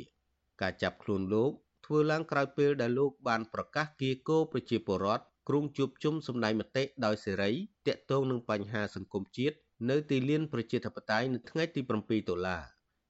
[0.60, 1.50] ការចាប់ខ្លួនលោក
[1.86, 7.50] ធ្វើឡើងក្រោយពេលដែលលោកបានប្រកាសគៀកោប្រជាពលរដ្ឋគ្រងជួបជុំសម្ដែងមតិដោយសេរី
[7.86, 9.56] ទាក់ទងនឹងបញ្ហាសង្គមជាតិ
[9.90, 12.62] នៅទីលានប្រជាធិបតេយ្យនៅថ្ងៃទី7ដុល្លារ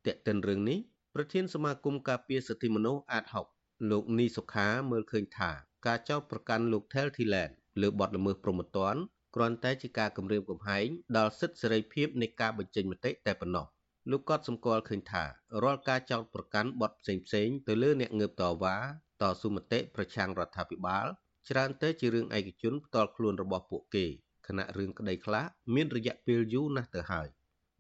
[0.07, 0.79] ទាក់ទិនរឿងនេះ
[1.15, 3.54] ប្រធានសមាគមការពារសិទ្ធិមនុស្សអាត6
[3.91, 5.51] លោកនីសុខាមើលឃើញថា
[5.87, 9.01] ការចោទប្រកាន់លោក Tel Thiland លើបទល្មើសព្រហ្មទណ្ឌ
[9.35, 13.67] គ្រាន់តែជាការគម្រាមកំហែងដល់សិទ្ធិសេរីភាពនៃការបញ្ចេញមតិតែប៉ុណ្ណោះ
[14.11, 15.25] លោកក៏សម្គាល់ឃើញថា
[15.63, 18.77] រាល់ការចោទប្រកាន់បទផ្សេងៗទៅលើអ្នកងើបតវ៉ា
[19.21, 21.07] តស៊ូមតិប្រឆាំងរដ្ឋាភិបាល
[21.49, 24.07] ច្រើនតែជារឿងឯកជនផ្ទាល់ខ្លួនរបស់ពួកគេ
[24.47, 27.29] ខណៈរឿងក្តីខ្លះមានរយៈពេលយូរណាស់ទៅហើយ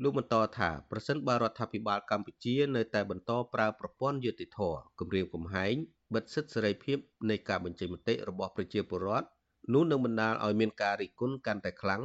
[0.02, 4.60] លោកបន្តថាប្រសិនបើរដ្ឋាភិបាលកម្ពុជានៅតែបន្តប្រើប្រព័ន្ធយុតិធធ
[4.98, 5.74] គម្រាមកំហែង
[6.14, 6.98] បិទសិទ្ធិសេរីភាព
[7.30, 9.26] នៃការបញ្ចេញមតិរបស់ប្រជាពលរដ្ឋ
[9.72, 12.02] នោះនឹងបណ្ដាលឲ្យមានការរិះគន់កាន់តែខ្លាំង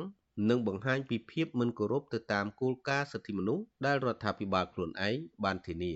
[0.50, 5.94] និងបង្ហាញពីភាពមិនគោរពទៅតាមគោលការណ៍សិទ្ធិមនុស្សដែលរដ្ឋាភិបាលខ្លួនឯងបានធានា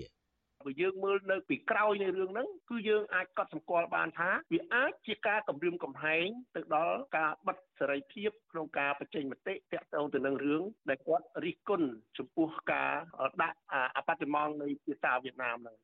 [0.64, 12.92] បើយើងមើលនៅពីក្រោយនៃរឿងហ្នឹងគឺយើងអាចកត់សម្គាល់បានថាវាអាចជាការគម្រាមកំហែងទៅដល់ការបិទសេរីភាពក្នុងការបញ្ចេញមតិទាក់ទងទៅនឹងរឿងដែលគាត់រិះគន់ចំពោះការ
[13.42, 13.58] ដាក់
[13.96, 15.76] អបតិមងនៃភាសាវៀតណាមហ្នឹង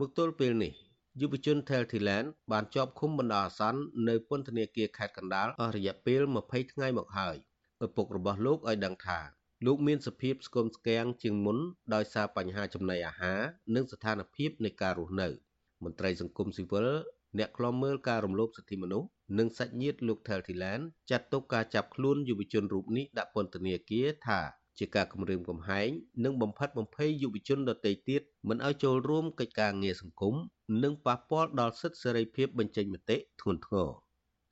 [0.00, 0.72] មកទល់ពេលនេះ
[1.20, 7.36] យុវជន Thailand បានជាប់ឃុំបណ្ដោះអាសន្ននៅពន្ធនាគារខេត្តកណ្ដាលអស់រយៈពេល20ថ្ងៃមកហើយ
[7.84, 9.18] ឪពុករបស់លោកឲ្យដឹងថា
[9.64, 11.58] លោកមានសភាពស្គមស្គាំងជាងមុន
[11.94, 13.40] ដោយសារបញ្ហាចំណីអាហារ
[13.74, 15.28] និងស្ថានភាពនៃការរស់នៅ
[15.84, 16.88] មន្ត្រីសង្គមស៊ីវិល
[17.38, 24.40] អ្នកខ្លំមើលការរំលោភសិទ្ធិមនុស្សនិងសាច់ញាតិលោក Thailand ចាត់ទុកការចាប់ខ្លួនយុវជនរូបនេះដាក់ពន្ធនាគារថា
[24.78, 25.88] ជាការគំរាមកំហែង
[26.24, 30.34] និងបំផិតបំភ័យយុវជនដទៃទៀតមិនឲ្យចូលរួមកិច្ចការងារសង្គម
[30.82, 33.88] និងប៉ះពាល់ដល់សិទ្ធិសេរីភាពបញ្ចេញមតិធ្ងន់ធ្ងរ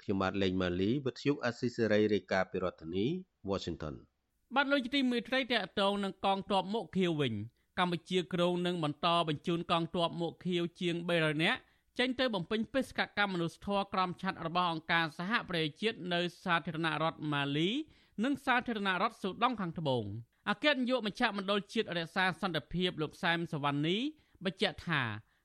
[0.02, 3.06] ខ្ញុំបាទលេងម៉ាលីវិទ្យុអស៊ីសេរីរាយការណ៍ពីរដ្ឋធានី
[3.50, 3.96] Washington
[4.56, 7.34] បាទលោកទីមេត្រីតកតងនឹងកងទ័ពមុខខៀវវិញ
[7.78, 11.60] កម្ពុជាក្រុងនឹងបន្តបញ្ជូនកងទ័ពមុខខៀវជាង300នាក់
[11.98, 17.70] ចេញទៅបំពេញបេសកកម្មមនុស្សធម៌ក្រមឆ័ត្ររបស់អង្គការសហប្រជាជាតិនៅសាធារណរដ្ឋម៉ាលី
[18.24, 20.04] និងសាធារណរដ្ឋស៊ូដង់ខាងត្បូង
[20.48, 23.96] អគ្គនាយកមជ្ឈមណ្ឌលជាតិរក្សាសន្តិភាពលោកសែមសវណ្ណី
[24.44, 25.02] បញ្ជាក់ថា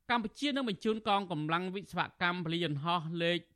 [0.09, 3.53] កម្ពុជានឹងបញ្ជូនកងកម្លាំងវិស្វកម្មពលយន្តហោះលេខ229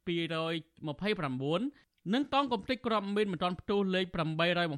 [2.11, 4.05] និងកងកម្ទេចគ្រាប់មីនមិនទាន់ផ្ទុះលេខ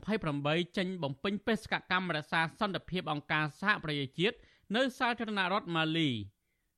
[0.04, 4.36] 828ចេញបំពេញបេសកកម្មរក្សាសន្តិភាពអង្គការសហប្រជាជាតិ
[4.76, 6.10] នៅសាធារណរដ្ឋម៉ាលី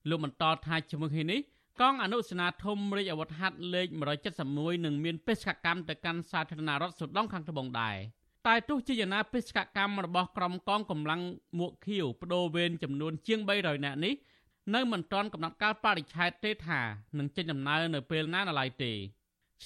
[0.10, 1.39] លោកបន្តថាជាមួយគ្នានេះ
[1.81, 3.88] កងអនុសេនាធំរាជអាវុធហត្ថលេខ
[4.36, 7.97] 171នឹងមានបេសកកម្មទៅកាន់សាធារណរដ្ឋស៊ូដង់ខាងត្បូងដែរ
[8.47, 11.21] តែទោះជាយ៉ាងណាបេសកកម្មរបស់ក្រុមកងកម្លាំង
[11.60, 14.13] មួកខៀវបដូរវេនចំនួនជាង300នាក់នេះ
[14.75, 16.81] នៅមិនទាន់កំណត់កាលបរិច្ឆេទទេថា
[17.17, 18.91] នឹងចេញដំណើរនៅពេលណានៅឡើយទេ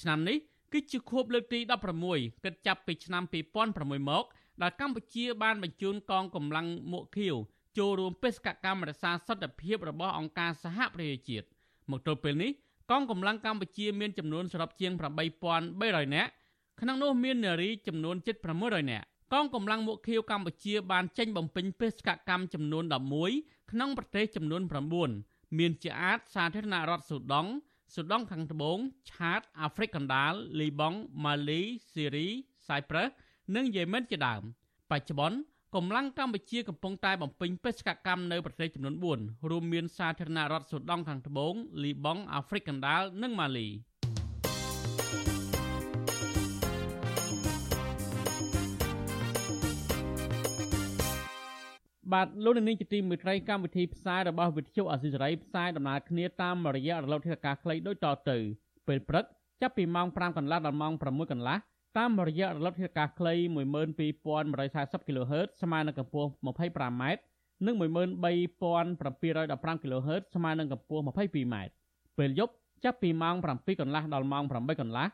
[0.00, 0.38] ឆ្នាំនេះ
[0.72, 1.58] គឺជាខួបលើកទី
[2.02, 3.22] 16គិតចាប់ពីឆ្នាំ
[3.66, 4.24] 2006មក
[4.62, 7.36] ដែលកម្ពុជាបានបញ្ជូនកងកម្លាំងមួកខៀវ
[7.78, 11.46] ចូលរួមបេសកកម្មរក្សាសន្តិភាពរបស់អង្គការសហប្រជាជាតិ
[11.90, 12.50] មកទល់ពេលនេះ
[12.90, 14.92] កងកម្លាំងកម្ពុជាមានចំនួនសរុបជាង
[15.52, 16.30] 8300នាក់
[16.80, 22.84] ក្នុងនោះមាននារីចំនួនជិត600នាក់កងកម្លាំងមុខខៀវកម្ពុជាបានចេញបំពេញបេសកកម្មចំនួន
[23.28, 24.62] 11ក្នុងប្រទេសចំនួន
[25.10, 27.50] 9មានជាអាចសាធារណរដ្ឋស៊ូដង់
[27.94, 28.78] ស៊ូដង់ខាងត្បូង
[29.10, 31.60] ឆាតអាហ្វ្រិកកណ្ដាលលីបង់ម៉ាលី
[31.92, 32.28] ស៊ីរី
[32.68, 33.08] សៃប្រឹស
[33.56, 34.42] និងយេម៉ិនជាដើម
[34.90, 35.38] បច្ចុប្បន្ន
[35.74, 43.68] កម្លាំងកម្ពុជាកំពុងតែបំពេញបេសកកម្មនៅប្រទេសចំនួន4រួមមានសាធារណរដ្ឋស៊ូដង់ខាងត្បូងលីបង់អាហ្វ្រិកកណ្ដាលនិងម៉ាលី
[52.12, 58.36] បាទលោកនាងជាទីមេត្រីកម្មវិធីផ្សាយរបស់វិទ្យុអសីសេរីផ្សាយដំណើរគ្នាតាមរយៈរលកធាតុអាកាសខ្លីដូចតទៅ
[58.88, 59.24] ពេលព្រឹក
[59.60, 61.56] ចាប់ពីម៉ោង5កន្លះដល់ម៉ោង6កន្លះ
[61.98, 67.02] តាមរយៈរលកធាតុអាកាសខ្លី12140 kHz ស្មើនឹងកម្ពស់ 25m
[67.66, 71.56] និង13715 kHz ស្មើនឹងកម្ពស់ 22m
[72.18, 72.52] ពេលយប់
[72.84, 75.06] ចាប់ពីម៉ោង7កន្លះដល់ម៉ោង8កន្លះ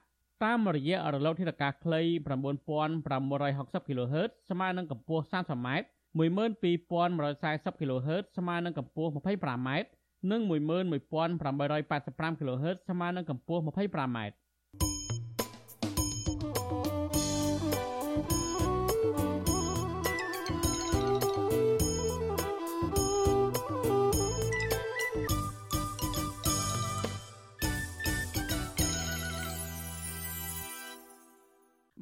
[0.45, 2.01] តាមរយៈរលកធាតុអាកាសខ្លី
[3.87, 5.69] 9560 kHz ស្មើនឹងកម្ពស់ 30m
[6.17, 9.69] 12140 kHz ស្មើនឹងកម្ពស់ 25m
[10.31, 14.19] និង11885 kHz ស្មើនឹងកម្ពស់ 25m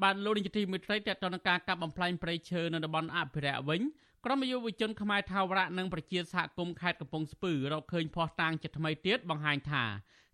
[0.07, 3.81] បានលោកនាយកទីមេត្រីតទៅនឹងការកាប់បំផ្លាញព្រៃឈើនៅតំបន់អភិរក្សវិញ
[4.25, 9.85] ក្រុមយុវជនខ្មែរថាវរៈនិងប្រជាសហគមន៍ខេត្តកំពង់ស្ពឺរកឃើញភស្តុតាងជាថ្មីទៀតបង្ហាញថា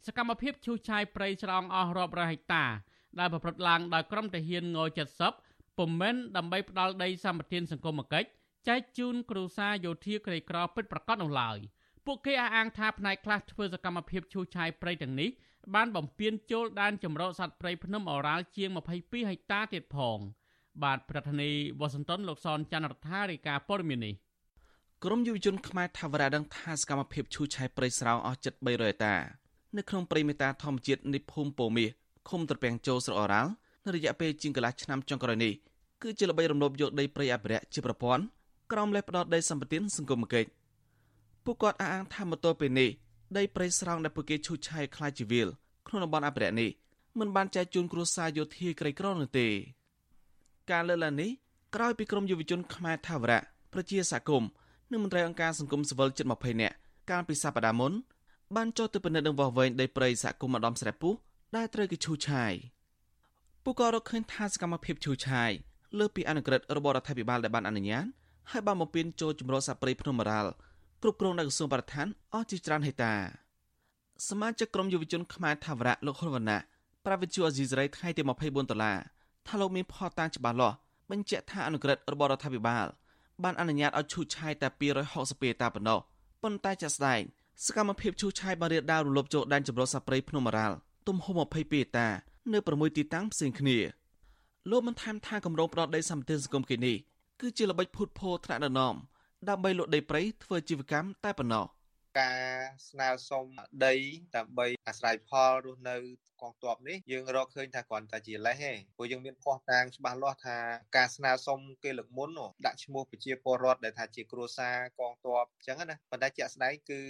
[0.07, 2.65] សកម្មភាពឈូសឆាយព្រៃស្រោងអស់រាប់រយហិកតា
[3.19, 4.79] ដែលប្រព្រឹត្តឡើងដោយក្រុមទាហានង
[5.29, 8.29] 70ពុំមែនដើម្បីផ្ដាល់ដីសម្បត្តិសង្គមគិច្ច
[8.69, 11.59] ចែកជូនគ្រូសាយោធាក្រីក្រពិតប្រកបនោះឡើយ
[12.07, 15.31] ពួកគេអះអាងថាផ្នែកខ្លះធ្វើសកម្មភាពឈូសឆាយព្រៃទាំងនេះ
[15.75, 20.19] បានបំពេញចូលដែនចម្រុះសត្វព្រៃភ្នំអូរ៉ាល់ជាង22ហិកតាទៀតផង
[20.83, 24.15] បាទប្រធានាធិបតីវ៉ាស៊ីនតោនលោកសនច័ន្ទរដ្ឋារាយការណ៍ព័ត៌មាននេះ
[25.05, 29.15] ក្រមយុវជនខ្មែរថាវរៈដឹងថាសកម្មភាពឈូសឆាយព្រៃស្រោងអស់ជិត300តា
[29.77, 31.91] នៅក្នុងព្រៃមេតាធម្មជាតិនៃភូមិពោមាស
[32.29, 33.51] ឃុំត្រពាំងចូលស្រុកអូរ៉ាល់
[33.87, 35.53] នៅរយៈពេលជាងកន្លះឆ្នាំចុងក្រោយនេះ
[36.03, 38.25] គឺជាល្បីរំលោភយកដីព្រៃអភិរក្សជាប្រព័ន្ធ
[38.73, 40.51] ក្រោមលេសផ្ដោតដីសម្បត្តិសង្គមគិច្ច
[41.45, 42.91] ពួកគាត់អះអាងថាមកទល់ពេលនេះ
[43.39, 45.49] ដីព្រៃស្រោងដែលពួកគេឈូសឆាយខ្លាចជីវិល
[45.89, 46.71] ក្នុងតំបន់អភិរក្សនេះ
[47.19, 49.49] មិនបានចែកជូនគ្រួសារយោធាក្រីក្រនោះទេ
[50.71, 51.31] ការលើកឡើងនេះ
[51.75, 53.41] ក្រោយពីក្រមយុវជនខ្មែរថាវរៈ
[53.73, 54.51] ប្រជាសហគមន៍
[54.91, 56.77] និងមន្ត្រីអង្គការសង្គមស៊ីវិលជិត20នាក់
[57.11, 57.93] កាលពីសប្តាហ៍មុន
[58.57, 61.15] បានចុះទៅពិនិត្យនឹងវាស់វែងដីព្រៃសហគមន៍ម្ដំស្រែពុះ
[61.57, 62.53] ដែលត្រូវគេឈូសឆាយ
[63.65, 65.51] ពួកក៏រកឃើញថាសកម្មភាពឈូសឆាយ
[65.99, 68.05] លើពីអនុក្រឹត្យរបស់រដ្ឋាភិបាលដែលបានអនុញ្ញាត
[68.51, 70.51] ហើយបានបំពេញចូលចម្រុះសាព្រៃភ្នំមរ៉ាល់
[71.03, 73.13] គ្រប់គ្រងនៅក្រសួងបរិស្ថានអស់ជាច្រើនហិតា
[74.29, 76.61] សមាជិកក្រុមយុវជនខ្មែរថាវរៈលោកហ៊ុនវណ្ណៈ
[77.05, 78.99] ប្រាវិទ្យាអេស៊ីសរ៉ៃថ្ងៃទី24ដុល្លារ
[79.47, 80.77] ថាលោកមានផតតាំងច្បាស់លាស់
[81.11, 82.87] បញ្ជាក់ថាអនុក្រឹត្យរបស់រដ្ឋាភិបាល
[83.43, 84.69] បានអនុញ្ញាតឲ្យឈូសឆាយតែ
[85.05, 85.99] 260ពេតាប៉ុណ្ណោះ
[86.43, 87.21] ប៉ុន្តែជាក់ស្ដែង
[87.65, 90.77] សកម្មភាពឈូសឆាយបានរាលដាលរំលោភចូលដែនជម្រកសត្វព្រៃភ្នំមរ៉ាល់
[91.09, 92.09] ទំហំ20ពេតា
[92.53, 93.79] នៅ6ទីតាំងផ្សេងគ្នា
[94.71, 96.97] លោកបានថែមថាគម្រោងផ្ដោតដីសម្បត្តិសង្គមគេនេះ
[97.41, 98.95] គឺជាល្បិចភូតភរថ្នាក់ដឹកនាំ
[99.51, 101.67] ដើម្បីលក់ដីព្រៃធ្វើជីវកម្មតែប៉ុណ្ណោះ
[102.21, 102.45] ការ
[102.89, 103.45] ស្នើសុំ
[103.87, 103.95] ដី
[104.37, 105.97] ដើម្បីអាស្រ័យផលរស់នៅ
[106.43, 110.59] កងទ័ពនេះយើងរកឃើញថាគ្រាន់តែជាលេសទេព្រោះយើងមានភ័ស្តុតាងច្បាស់លាស់ថា
[110.97, 112.31] ការស្នើសុំគេលើកមុន
[112.67, 117.01] ដាក់ឈ្មោះប្រជាពលរដ្ឋដែលថាជាគ្រួសារកងទ័ពអញ្ចឹងណាប៉ុន្តែជាក់ស្ដែងគឺ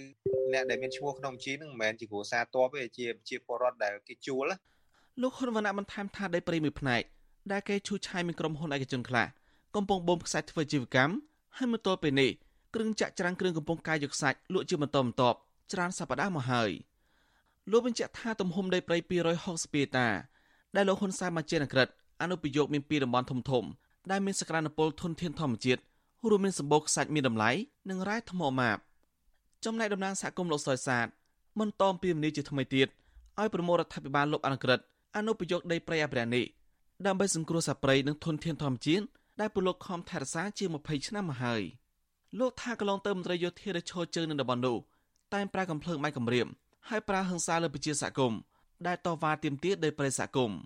[0.53, 4.45] អ្នកដែលមានឈ្មោះក្នុងបញ្ជីនឹងមិនមែនជាគ្រួសារទ័ពទេជាប្រជាពលរដ្ឋដែលគេជួល
[5.21, 7.01] លោកហ៊ុនវណ្ណៈបន្ថែមថាដីព្រៃមួយផ្នែក
[7.51, 9.27] ដែលគេឈូសឆាយមានក្រុមហ៊ុនឯកជនខ្លះ
[9.75, 11.13] កំពុងបូមខ្សាច់ធ្វើជីវកម្ម
[11.57, 12.31] ហើយមកទល់ពេលនេះ
[12.73, 15.37] គ្រឿងចាក់ច្រាំងគ្រឿងកំពុងកាយយកខ្សាច់លក់ជាបន្តបន្ទាប់
[15.71, 16.69] ច្រើនសប្តាហ៍មកហើយ
[17.71, 19.53] លោកបញ្ជាក់ថាទំហំដីព្រៃ260ហិ
[19.85, 20.07] កតា
[20.75, 21.87] ដែលលោកហ៊ុនសែនមកជាអក្រិត
[22.21, 23.63] អនុប្រយោគមានពីរតំបន់ធំធំ
[24.11, 25.81] ដែលមានសក្តានុពលធនធានធម្មជាតិ
[26.29, 27.51] រួមមានសម្បូរខ្សាច់មានតម្លៃ
[27.89, 28.77] និងរ៉ែថ្មម៉ាប
[29.65, 31.07] ចំណែកតំណាងសហគមន៍លោកសយសាទ
[31.59, 32.87] បន្តពីមនីជាថ្មីទៀត
[33.39, 34.79] ឲ្យប្រមូលរដ្ឋាភិបាលលោកអនុក្រិត
[35.17, 36.45] អនុប្រយោគដីព្រៃអភិរក្សនេះ
[37.05, 39.05] ដើម្បីសង្គ្រោះសត្វព្រៃនិងធនធានធម្មជាតិ
[39.39, 41.61] ដែលពលរដ្ឋខំថែរក្សាជាង20ឆ្នាំមកហើយ
[42.39, 44.77] លោកថាកន្លងទៅមន្ត្រីយោធាដែលឈរជើងនៅតំបន់នោះ
[45.33, 46.47] តែងប្រើកំភ្លើងម៉ៃគម្រាម
[46.89, 48.39] ហើយប្រើហិង្សាលើប្រជាសហគមន៍
[48.87, 50.59] ដែលតវ៉ាទាមទារដោយប្រិយសហគមន៍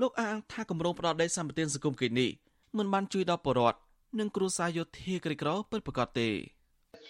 [0.00, 2.30] លោកអះអាងថាគម្រោងផ្ដោតដីសម្បត្តិសង្គមគិនេះ
[2.76, 3.78] មិនបានជួយដល់ប្រជាពលរដ្ឋ
[4.18, 6.28] និងគ្រួសារយោធាក្រីក្រពិតប្រាកដទេ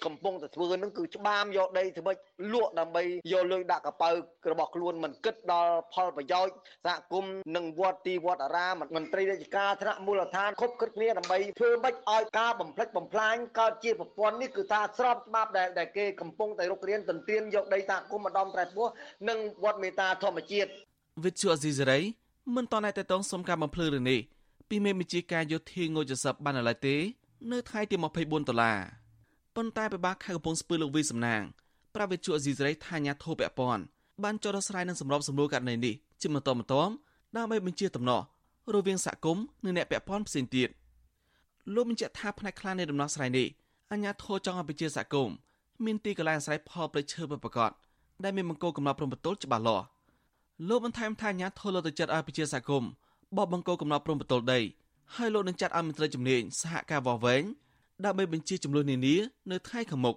[0.07, 2.17] កំពុងតែធ្វើនឹងគឺច្បាមយកដីធ្វើម៉េច
[2.53, 4.11] លក់ដើម្បីយកលុយដាក់កប៉ៅ
[4.51, 6.55] របស់ខ្លួនមិនគិតដល់ផលប្រយោជន៍
[6.87, 18.87] សហគមន៍និងវត្តទីវត្តអារាមមន្ត្រីរាជការថ្នាក់មូលដ្ឋានគ្រប់គិតគ្នាដើម្បីធ្វើម៉េចឲ្យការបំផ្លិចបំផ្លាញកើតជាប្រព័ន្ធនេះគឺថាស្របច្បាប់ដែលដែលគេកំពុងតែរុករៀនទន្ទ្រានយកដីសហគមន៍ម្ដុំត្រែពោះ
[19.29, 20.71] និងវត្តមេតាធម្មជាតិ
[21.25, 22.01] វិទ្យុអេស៊ីសេរី
[22.57, 24.21] មិនតតែតងសុំការបំភ្លឺរឿងនេះ
[24.69, 26.97] ពីមេបញ្ជាការយោធាងូចស័ព្ទបានឡើយទេ
[27.53, 28.79] នៅថ្ងៃទី24ដុល្លារ
[29.57, 31.43] ប៉ុន្តែពិបាកខេត្តកំពង់ស្ពឺលោកវីសំណាង
[31.95, 33.83] ប្រាវិទ្យុអេស៊ីសរ៉ៃថាញាធោពពន់
[34.25, 36.93] បានចុះដោះស្រាយនឹងសម្របសម្រួលករណីនេះជាបន្តបន្ទាប់
[37.37, 38.21] ដើម្បីបញ្ជាតំណោះ
[38.75, 40.69] រវាងសហគមន៍និងអ្នកពាក់ព័ន្ធផ្សេងទៀត
[41.75, 43.47] លោកបញ្ជាក់ថាផ្នែកខ្លះនៃដំណោះស្រាយនេះ
[43.93, 45.35] អញ្ញាធោចង់ឲ្យប្រជាសហគមន៍
[45.85, 47.71] មានទីកន្លែងអាស្រ័យផលប្រឈើប្រកប
[48.25, 49.85] ដែលមានបង្គោលកំណត់ព្រំប្រទល់ច្បាស់លាស់
[50.69, 52.91] លោកបន្ថែមថាអាញាធោលើទៅចិត្តឲ្យប្រជាសហគមន៍
[53.37, 54.61] បបបង្គោលកំណត់ព្រំប្រទល់ដី
[55.15, 57.43] ហើយលោកនឹងចាត់ឲ្យមន្ត្រីជំនាញសហការវវែង
[58.07, 59.17] ដើម្បីបញ្ជាចំនួននានា
[59.53, 60.17] នៅថ្ងៃខាងមុខ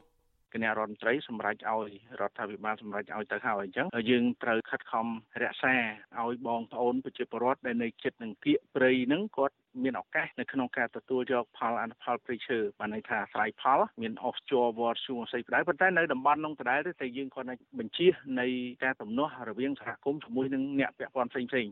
[0.53, 1.89] គណៈរដ្ឋមន្ត្រីសម្រេចឲ្យ
[2.19, 5.05] រដ្ឋាភិបាលសម្រេចឲ្យទៅហើយអញ្ចឹងយើងត្រូវខិតខំ
[5.43, 5.75] រក្សា
[6.19, 18.07] ឲ្យបងប្អូនប្រជាពលរដ្ឋដែលនៅជិតនឹងគៀកព្រៃហ្នឹងគាត់មានឱកាសនៅក្នុងការទទួលយកផលអនុផលព្រៃឈើបានន័យថាស្រ័យផលមានអស់ជួរវត្តជួងស្អីផ្ដៅប៉ុន្តែនៅតំបន់នោះដដែលទេតែយើងគាត់នឹងបញ្ជា
[18.39, 18.47] នៃ
[18.83, 21.67] ការទំនាស់រវាងសហគមន៍ជាមួយនឹងអ្នកពាក់ព័ន្ធផ្សេងផ្សេង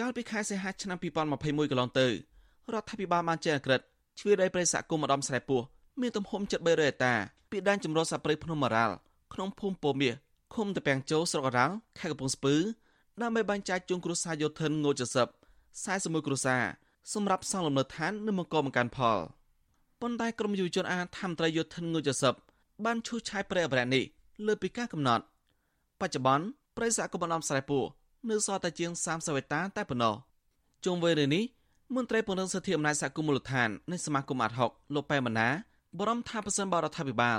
[0.00, 0.98] កាលពីខែសីហាឆ្នាំ
[1.34, 3.80] 2021កន្លងទៅរដ្ឋាភិបាលបានចេញអក្រិត
[4.18, 5.60] ជ្រឿដីព្រៃសហគមន៍ម្ដំស្រែពោះ
[6.00, 7.14] មានទំហំជិត300ហិកតា
[7.50, 8.94] ពីដែនចម្រុះសត្វព្រៃភ្នំមរ៉ាល់
[9.34, 10.14] ក្នុងភូមិពោមាស
[10.54, 12.54] ឃុំតាពាំងជោស្រុកអរ៉ាល់ខេត្តកំពង់ស្ពឺ
[13.22, 15.28] ដើម្បីបែងចែកជូនគ្រួសារយោធិនងូចសឹប
[15.80, 16.62] 41គ្រួសារ
[17.12, 19.18] សម្រាប់សង់លំនៅឋាននិងបង្កបង្កើនផល
[20.00, 22.34] ប៉ុន្តែក្រមយុវជនអាថាមត្រីយោធិនងូចសឹប
[22.84, 24.04] បានឈូសឆាយព្រៃអភិរក្សនេះ
[24.46, 25.24] លើពីការកំណត់
[26.00, 26.44] បច្ចុប្បន្ន
[26.76, 27.78] ព្រៃសហគមន៍បណ្ដំស្រែពោ
[28.30, 30.14] នៅសល់តែជាង30ហិកតាតែប៉ុណ្ណោះ
[30.84, 31.44] ជុំវិញរឿងនេះ
[31.96, 35.48] មន្ត្រីពង្រឹងសិទ្ធិអំណាចសហគមន៍មូលដ្ឋាននៃសមាគមអាត់ហុកលោកប៉ែម៉ាណា
[35.98, 37.38] បរំថាប្រសិនបើរដ្ឋាភិបាល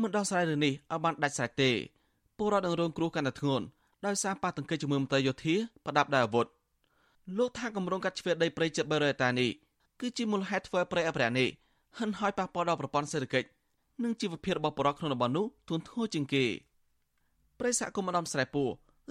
[0.00, 1.70] មិនដោះស្រាយរឿងនេះឲ្យបានដាច់ស្រេចទេ
[2.38, 3.64] ពលរដ្ឋនឹងរងគ្រោះកាន់តែធ្ងន់
[4.06, 5.54] ដោយសារប៉ះទង្គិចជាមួយមន្ត្រីយោធា
[5.84, 6.46] ប្រដាប់ដោយអាវុធ
[7.38, 9.50] លោកថាគម្រោងកាត់ជ្រៀតដីព្រៃជិត300ហិកតានេះ
[10.00, 11.48] គឺជាមូលហេតុធ្វើឲ្យព្រៃអភិរក្សនេះ
[11.98, 13.48] ហិនហោចប៉ះពាល់ដល់ប្រព័ន្ធសេដ្ឋកិច្ច
[14.02, 16.44] និងជីវភាពរបស់ប្រជាជនក្នុងតំបន់នោះធ្ងន់ធ្ងរជាងគេ
[17.58, 18.64] ព្រៃសហគមន៍ម្ដំស្រែពូ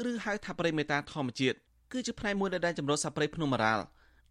[0.10, 1.58] ឬហៅថាព្រៃមេតាធម្មជាតិ
[1.92, 3.84] គឺជាផ្នែកមួយនៃដែនជម្រកសត្វព្រៃភ្នំមរ៉ាល់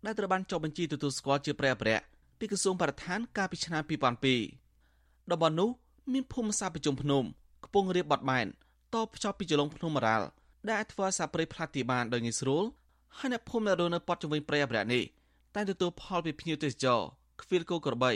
[0.04, 2.04] ដែលត្រូវបានចុះបញ្ជីទទួលស្គាល់ជាព្រៃអភិរក្ស
[2.38, 3.82] ពីក្រសួងបរិស្ថានកាលពីឆ្នាំ
[4.56, 5.70] 2002តំបន់នោះ
[6.12, 7.24] មានភូមិសាស្ត្រប្រជុំភ្នំ
[7.64, 8.46] ខ្ពង់រាបបត់បែន
[8.94, 10.26] តភ្ជាប់ពីចលងភ្នំមរ៉ាល់
[10.68, 12.64] ដែលអាចធ្វើឲ្យសាព្រៃផ្លាស់ទីបានដោយងាយស្រួល
[13.18, 15.02] ហើយអ្នកភូមិដែលរស់នៅប៉តជំវិញព្រៃអភិរក្សនេះ
[15.54, 17.00] តែងទទួលផលពីភ្ញៀវទេសចរ
[17.42, 18.12] ខ្វៀលគោក្របី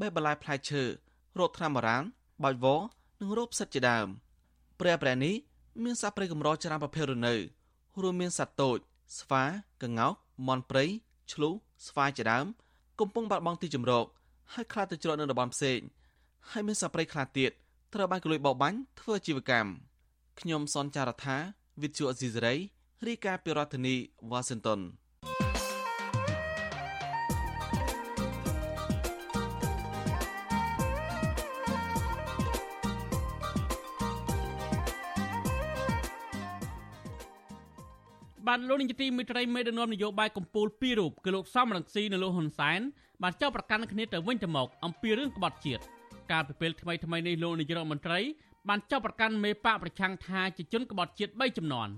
[0.00, 0.82] បេះបន្លែផ្លែឈើ
[1.38, 2.04] រោគថ្នាំបារាំង
[2.42, 2.66] បាច់វ
[3.20, 4.06] និងរោគផ្សិតជាដើម
[4.80, 5.34] ព្រៃអភិរក្សនេះ
[5.84, 7.34] មានសត្វព្រៃកម្រច្រើនប្រភេទរស់នៅ
[8.02, 8.78] រួមមានសត្វតូច
[9.18, 9.44] ស្វា
[9.82, 10.14] កង្កោក
[10.46, 10.84] មាន់ព្រៃ
[11.32, 11.52] ឆ្លូស
[11.86, 12.46] ស្វាយជាដើម
[13.00, 14.06] កំពុងបាត់បង់ទីជម្រក
[14.52, 15.80] ហើយខ្លាចទៅជ្រកនៅតំបន់ផ្សេង
[16.50, 17.50] ហើយមានសត្វព្រៃខ្លះទៀត
[17.94, 19.70] ត្រូវបានគេលួចបោកបាញ់ធ្វើអាជីវកម្ម
[20.40, 21.36] ខ្ញុំសនចាររថា
[21.82, 22.54] វិទ្យុអេស៊ីសរ៉ៃ
[23.06, 23.94] រាយការណ៍ពីរដ្ឋធានី
[24.30, 24.80] វ៉ាស៊ីនតោន
[38.54, 42.80] បានលោកនាយកទីមេត្រីមេដឹកនាំនយោបាយកម្ពុជាពីររូបគឺលោកសំរងស៊ីនិងលោកហ៊ុនសែន
[43.22, 45.82] បានចោទប្រកាន់គ្នាទៅវិញទៅមកអំពីរឿងក្បត់ជាតិ
[46.30, 48.20] កាលពីពេលថ្មីថ្មីនេះលោកនាយករដ្ឋមន្ត្រី
[48.68, 51.88] បានចោទប្រកាន់មេបកប្រឆាំងថាជាជនក្បត់ជាតិ3ចំនួន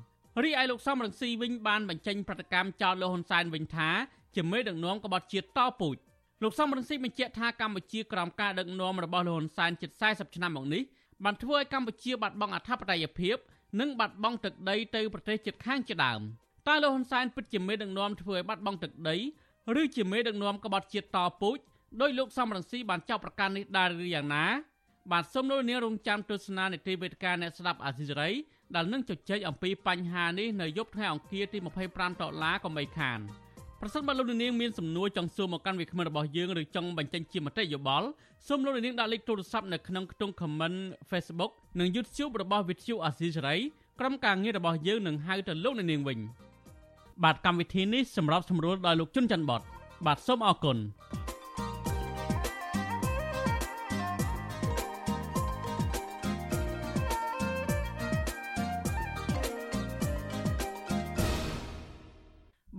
[0.42, 3.88] រីឯលោកសំរងស៊ីវិញបានបញ្ចេញប្រតិកម្មចោទលោកហ៊ុនសែនវិញថា
[4.36, 5.96] ជាមេដឹកនាំក្បត់ជាតិតពូជ
[6.42, 10.82] លោកសំរងស៊ីបញ្ជាក់ថាកម្ពុជាក្រោមការដឹកនាំរបស់លោកហ៊ុនសែនជិត40ឆ្នាំមកនេះ
[11.24, 13.36] បានធ្វើឲ្យកម្ពុជាបាត់បង់អធិបតេយ្យភាព
[13.80, 16.22] និងបាត់បង់ទឹកដីទៅប្រទេសជិតខាងជាដើម
[16.68, 19.16] តើលោកហ៊ុនសែនពិតជាមេដឹកនាំធ្វើឲ្យបាត់បង់ទឹកដី
[19.80, 21.58] ឬជាមេដឹកនាំក្បត់ជាតិតពូជ
[22.00, 24.44] ដោយលោកសំរងស៊ីបានចោទប្រកាន់នេះដែរឬយ៉ាងណា
[25.12, 28.30] បាទសូមលោកនាងរងចាំទស្សនានីតិវេទិកាអ្នកស្ដាប់អាស៊ីសេរី
[28.74, 33.18] ដែលនឹងជជែកអំពីបញ្ហានេះនៅយប់ថ្ងៃអង្គារទី25ដុល្លារកុំបីខាន
[33.80, 38.08] ប្រសិនបើលោកនាងមានសំណួរចង់សួរមកកាន់វាគ្មិនរបស់យើងឬចង់បញ្ចេញជាមតិយោបល់
[38.48, 40.78] សូមលោកនាងដាក់លេខទូរស័ព្ទនៅក្នុងខ្ទង់ comment
[41.10, 43.58] Facebook និង YouTube របស់ Vithu Azisery
[44.00, 46.18] ក្រុមការងាររបស់យើងនឹងហៅទៅលោកនាងវិញ
[47.22, 49.62] បាទកម្មវិធីនេះសម្រាប់សម្រួលដោយលោកជុនច័ន្ទបត
[50.06, 50.78] បាទសូមអរគុណ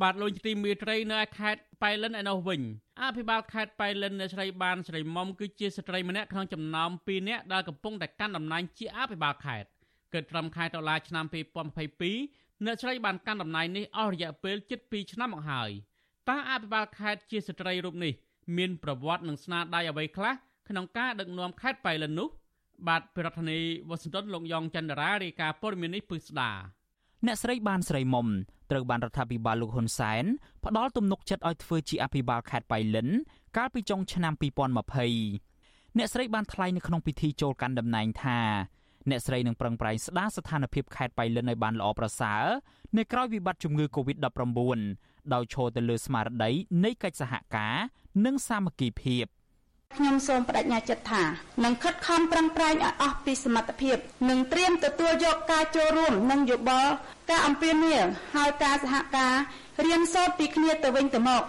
[0.02, 2.62] បាទលោកទីមេត្រីនៅខេត្តប៉ៃលិនឯនោះវិញ
[3.02, 9.70] អភិបាលខេត្តប៉ៃលិនអ្នកស្រីបានស្រីមុំគឺជាស្ត្រីម្នាក់ក្នុងចំណោម2នាក់ដែលកំពុងតែកាន់តំណែងជាអភិបាលខេត្ត
[10.14, 11.26] កើតត្រឹមខែតុលាឆ្នាំ
[11.92, 15.70] 2022 អ្នកស្រីបានកាន់តំណែងនេះអស់រយៈពេលជិត2ឆ្នាំមកហើយ
[16.30, 18.14] តើអភិបាលខេត្តជាស្ត្រីរូបនេះ
[18.58, 20.34] មានប្រវត្តិនិងស្នាដៃអ្វីខ្លះ
[20.70, 22.30] ក្នុងការដឹកនាំខេត្តប៉ៃលិននោះ
[22.88, 26.52] បាទប្រធានាធិបតីវ៉ាស៊ីនតោនលោកយ៉ងច័ន្ទរារាយការណ៍ព័ត៌មាននេះពឹស្ដា
[27.26, 28.28] អ្នកស្រីបានស្រីមុំ
[28.72, 30.26] ត្រូវបានរដ្ឋាភិបាលលោកហ៊ុនសែន
[30.66, 33.08] ផ្ដល់ទំនុកចិត្តឲ្យធ្វើជាអភិបាលខេត្តបៃលិន
[33.58, 34.34] កាលពីចុងឆ្នាំ
[35.16, 38.40] 2020អ្នកស្រីបានថ្លែងនៅក្នុងពិធីចូលកាន់តំណែងថា
[39.10, 42.46] អ្នកស្រីនឹងប្រឹងប្រែងស្ដារស្ថានភាពខេត្តបៃលិនឲ្យបានល្អប្រសើរ
[42.98, 44.80] នៅក្រៅវិបត្តិជំងឺ Covid-19
[45.34, 46.52] ដោយឈរទៅលើស្មារតី
[46.86, 47.76] នៃកិច្ចសហការ
[48.26, 49.26] និងសាមគ្គីភាព
[49.96, 51.24] ខ្ញុំសូមបដិញ្ញាចិត្តថា
[51.64, 53.98] នឹងខិតខំប្រឹងប្រែងឲ្យអស់ពីសមត្ថភាព
[54.30, 56.92] និងត្រៀមទទួលយកការចូលរួមនិងយោបល់
[57.30, 59.34] ការអំពាវនាវហើយការសហការ
[59.86, 61.44] រៀនសូត្រពីគ្នាទៅវិញទៅមក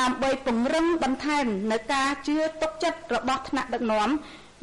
[0.00, 4.08] ដើម្បីពង្រឹងបន្ថែមនៅការជឿទុកចិត្តរបស់ថ្នាក់ដឹកនាំ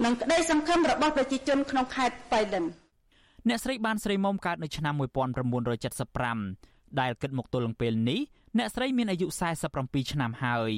[0.03, 2.63] និងក្តីសង្ឃឹមរបស់ប្រជាជនក្នុងខេត្តបៃលិន
[3.47, 4.93] អ្នកស្រីបានស្រីមុំកើតនៅឆ្នាំ
[6.17, 8.19] 1975ដែលគិតមកទល់នឹងពេលនេះ
[8.58, 9.27] អ្នកស្រីមានអាយុ
[9.69, 10.73] 47ឆ្នាំហើយ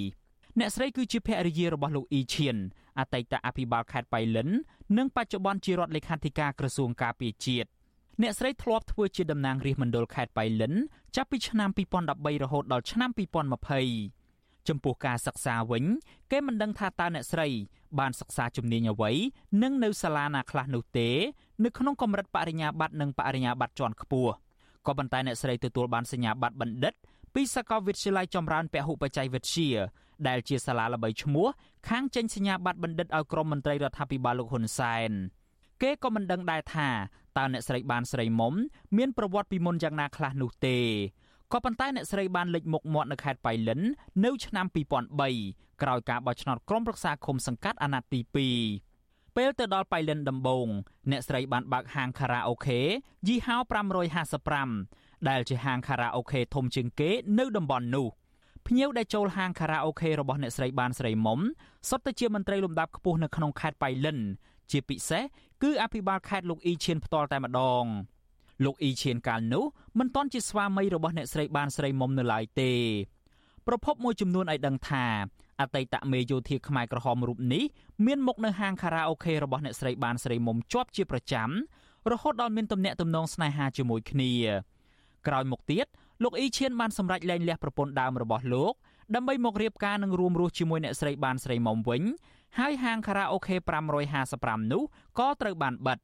[0.59, 2.57] អ្នកស្រីគឺជាភរិយារបស់លោកអ៊ីឈៀន
[2.99, 4.49] អតីតអភិបាលខេត្តបៃលិន
[4.97, 7.69] និងបច្ចុប្បន្នជារដ្ឋលេខាធិការក្រសួងការពារជាតិ
[8.21, 10.73] អ្នកស្រីធ្លាប់ធ្វើជាតំណាងរាស្ត្រមណ្ឌលខេត្តបៃលិន
[11.15, 11.69] ចាប់ពីឆ្នាំ
[12.05, 14.16] 2013រហូតដល់ឆ្នាំ2020
[14.69, 15.83] ចំពោះការសិក្សាវិញ
[16.31, 17.47] គេមិនដឹងថាតើអ្នកស្រី
[17.99, 19.11] បានសិក្សាជំនាញអ្វី
[19.63, 21.09] និងនៅសាលាណាខ្លះនោះទេ
[21.63, 24.31] នៅក្នុងកម្រិតបរិញ្ញាបត្រនិងបរិញ្ញាបត្រជាន់ខ្ពស់
[24.87, 26.93] ក៏ប៉ុន្តែអ្នកស្រីទទួលបានសញ្ញាបត្របណ្ឌិត
[27.33, 29.71] ពីសាកលវិទ្យាល័យចម្រើនពហុបច្ចេកវិទ្យា
[30.27, 31.47] ដែលជាសាលាល្បីឈ្មោះ
[31.89, 35.11] ខាងចេញសញ្ញាបត្របណ្ឌិតឲ្យក្រុមមន្ត្រីរដ្ឋាភិបាលលោកហ៊ុនសែន
[35.81, 36.89] គេក៏មិនដឹងដែរថា
[37.37, 38.53] តើអ្នកស្រីបានស្រីមុំ
[38.97, 40.77] មានប្រវត្តិពីមុនយ៉ាងណាខ្លះនោះទេ
[41.53, 43.81] ក៏ប៉ុន្តែអ្នកស្រីបានលេចមុខមាត់នៅខេត្តប៉ៃលិន
[44.25, 44.65] នៅឆ្នាំ
[45.23, 48.49] 2003ក្រោយការបោះឆ្នោតក្រុមប្រឹក្សាឃុំសង្កាត់អាណត្តិទី
[48.93, 50.67] 2ពេលទៅដល់ប៉ៃលិនដំបូង
[51.11, 52.79] អ្នកស្រីបានបើកហាងខារ៉ាអូខេ
[53.27, 53.57] យីហោ
[54.41, 58.07] 555ដែលជាហាងខារ៉ាអូខេធំជាងគេនៅតំបន់នោះ
[58.67, 61.39] ភ្ញៀវដែលចូលហាងខារ៉ាអូខេរបស់អ្នកស្រីបានស្រីមុំ
[61.89, 64.17] សុទ្ធតែជាមន្ត្រីលំដាប់ខ្ពស់នៅក្នុងខេត្តប៉ៃលិន
[64.71, 65.23] ជាពិសេស
[65.63, 67.85] គឺអភិបាលខេត្តលោកអ៊ីឈៀនផ្ទាល់តែម្ដង
[68.63, 69.65] លោកអ៊ីឈៀនកាលនោះ
[69.99, 72.73] មិនទាន់ជាស្វាមីរបស់អ្នកស្រីបានស្រីមុំនៅឡើយទេ
[73.67, 75.05] ប្រពន្ធមួយចំនួនឲ្យដឹងថា
[75.61, 77.63] អតីតមេយោធាខ្មែរក្រហមរូបនេះ
[78.05, 81.49] មានមុខនៅហាងខារ៉ាអូខេរបស់អ្នកស្រីបានស្រីមុំជាប់ជាប្រចាំ
[82.11, 84.31] រហូតដល់មានទំនាក់ទំនងស្នេហាជាមួយគ្នា
[85.27, 85.85] ក្រោយមកទៀត
[86.23, 88.73] លោកអ៊ីឈៀនបានសម្រេចលែងលះប្រពន្ធដើមរបស់លោក
[89.15, 92.01] ដើម្បីមករៀបការនឹងរួមរស់ជាមួយអ្នកស្រីបានស្រីមុំវិញ
[92.59, 93.55] ហើយហាងខារ៉ាអូខេ
[94.13, 94.83] 555នោះ
[95.19, 95.97] ក៏ត្រូវបានបិទ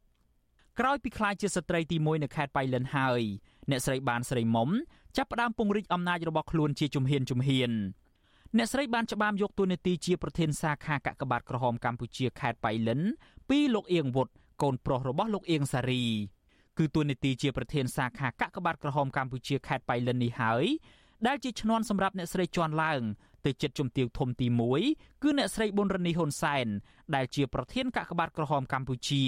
[0.79, 3.21] ក្រោយពីខ្លាចជាស្ត្រីទី1នៅខេត្តបៃលិនហើយ
[3.69, 4.69] អ្នកស្រីបានស្រីមុំ
[5.17, 7.71] ចាប់ផ្ដើមពង្រីកអំណាចរបស់ខ្លួនជាជំហានជំហាន
[8.57, 13.01] អ្នកស្រីបានច្បាមយកតួនាទីជាប្រធានសាខាកកបាតក្រហមកម្ពុជាខេត្តបៃលិន
[13.49, 14.27] ពីលោកអៀងវុត
[14.61, 16.03] កូនប្រុសរបស់លោកអៀងសារី
[16.77, 20.65] គឺតួនាទីជាប្រធានសាខាកកបាតក្រហមកម្ពុជាខេត្តបៃលិននេះហើយ
[21.27, 23.01] ដែលជាឈ្នន់សម្រាប់អ្នកស្រីជន់ឡើង
[23.45, 24.47] ទៅចិត្តជំទាវធំទី
[24.85, 26.67] 1គឺអ្នកស្រីប៊ុនរនីហ៊ុនសែន
[27.15, 29.23] ដែលជាប្រធានកកបាតក្រហមកម្ពុជា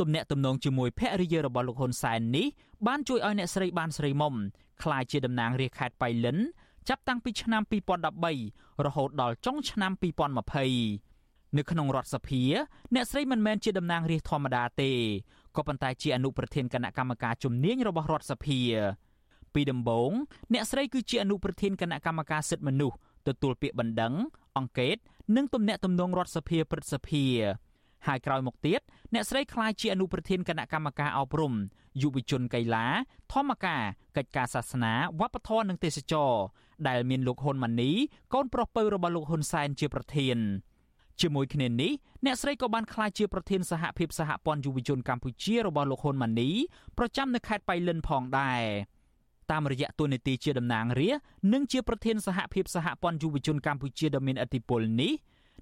[0.00, 2.46] ទំនាក់ទំនងជាមួយភរិយារបស់លោកហ៊ុនសែននេះ
[2.86, 4.34] បានជួយឲ្យអ្នកស្រីបានស្រីមុំ
[4.82, 6.38] ក្លាយជាតំណាងរាជខេត្តបៃលិន
[6.88, 7.62] ចាប់តាំងពីឆ្នាំ
[8.24, 9.92] 2013រហូតដល់ចុងឆ្នាំ
[10.74, 12.42] 2020នៅក្នុងរដ្ឋសភា
[12.94, 14.92] អ្នកស្រីមិនមែនជាតំណាងរាស្ត្រធម្មតាទេ
[15.56, 18.60] ក៏ប៉ុន្តែជាអនុប្រធានគណៈកម្មការជំនាញរបស់រដ្ឋសភា
[19.54, 20.10] ពីដំបូង
[20.52, 22.96] អ្នកស្រីគឺជាអនុប្រធានគណៈកម្មការសិទ្ធិមនុស្ស
[23.28, 24.14] ទទួលពាក្យបណ្ដឹង
[24.56, 24.96] អង្កេត
[25.36, 27.24] និងទំនាក់ទំនងរដ្ឋសភាព្រឹទ្ធសភា
[28.06, 28.80] ហើយក្រោយមកទៀត
[29.14, 31.52] អ្នកស្រីក្លាយជាអនុប្រធានគណៈកម្មការអប់រំ
[32.02, 32.86] យុវជនកីឡា
[33.32, 33.82] ធម្មការ
[34.16, 36.32] កិច្ចការសាសនាវប្បធម៌និងទេសចរ
[36.88, 37.92] ដែលមានលោកហ៊ុនម៉ាណី
[38.34, 40.38] កូនប្រុសពៅរបស់លោកហ៊ុនសែនជាប្រធាន
[41.20, 41.92] ជាមួយគ្នានេះ
[42.24, 46.50] អ្នកស្រីក៏បានក្លាយជាប្រធានសហភាពសហព័ន្ធយុវជនកម្ពុជារបស់លោកហ៊ុនម៉ាណី
[46.98, 48.62] ប្រចាំនៅខេត្តបៃលិនផងដែរ
[49.50, 51.10] តាមរយៈទូនីតិជាតំណាងរា
[51.52, 55.12] និងជាប្រធានសហភាពសហព័ន្ធយុវជនកម្ពុជាដ៏មានឥទ្ធិពលនេះ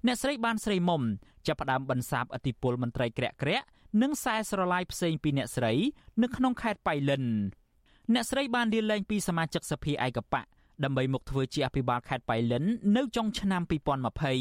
[0.07, 1.01] អ្នកស្រីបានស្រីមុំ
[1.47, 3.65] ចាប់ផ្ដើមបន្សាបឥទ្ធិពលមន្ត្រីក្រាក់ក្រាក់
[4.01, 5.73] និងខ្សែស្រឡាយផ្សេងពីអ្នកស្រី
[6.21, 7.23] នៅក្នុងខេត្តបៃលិន
[8.13, 10.41] អ្នកស្រីបានលាលែងពីសមាជិកសភាឯកបៈ
[10.83, 12.63] ដើម្បីមកធ្វើជាអភិបាលខេត្តបៃលិន
[12.97, 13.61] នៅចុងឆ្នាំ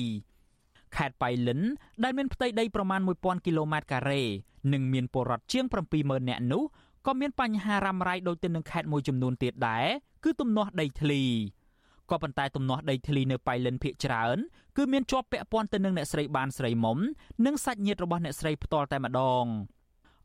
[0.09, 1.61] 2020ខេត្តបៃលិន
[2.03, 4.23] ដែលមានផ្ទៃដីប្រមាណ1000គីឡូម៉ែត្រការ៉េ
[4.73, 5.65] និងមានពលរដ្ឋជាង
[5.97, 6.63] 70000នាក់នោះ
[7.07, 9.87] ក៏មានបញ្ហារ៉ាំរ៉ៃដូចទៅនឹងខេត្តមួយចំនួនទៀតដែរ
[10.25, 11.23] គឺទំនាស់ដីធ្លី
[12.13, 14.39] ក៏ប៉ុន្តែទំនាស់ដីធ្លីនៅបៃលិនភ ieck ច្រើន
[14.77, 16.99] គឺមានជាប់ពាក់ព័ន្ធទៅនឹងអ្នកស្រីបានស្រីមុំ
[17.47, 19.45] និងសាច់ញាតិរបស់អ្នកស្រីផ្ទាល់តែម្ដង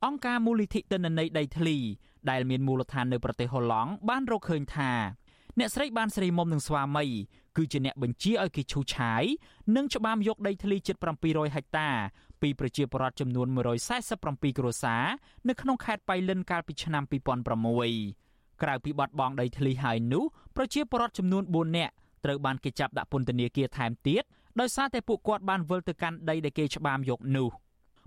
[0.06, 1.78] អង្គការមូលនិធិទិន្នន័យដីធ្លី
[2.30, 4.92] ដែលមានមូលដ្ឋាននៅប្រទេសហូឡង់បានរកឃើញថា
[5.60, 7.06] អ្នកស្រីបានស្រីមុំនឹងស្វាមី
[7.58, 9.24] គឺជាអ្នកបញ្ជាឲ្យគេឈូសឆាយ
[9.76, 11.90] និងច្បាមយកដីធ្លីជិត700ហិកតា
[12.42, 13.48] ពីប្រជាពលរដ្ឋចំនួន
[14.04, 15.04] 147គ្រួសារ
[15.48, 18.27] នៅក្នុងខេត្តបៃលិនកាលពីឆ្នាំ2006
[18.62, 20.24] ក្រៅពីបាត់បង់ដីធ្លីហើយនោះ
[20.56, 21.94] ប្រជាពលរដ្ឋចំនួន4នាក់
[22.26, 24.24] ត្រូវបានគេចាប់ដាក់ពន្ធនាគារថែមទៀត
[24.60, 27.50] ដោយសារតែពួកគាត់បានវិលទៅកាន់ដីដែលគេច្បាមយកនោះ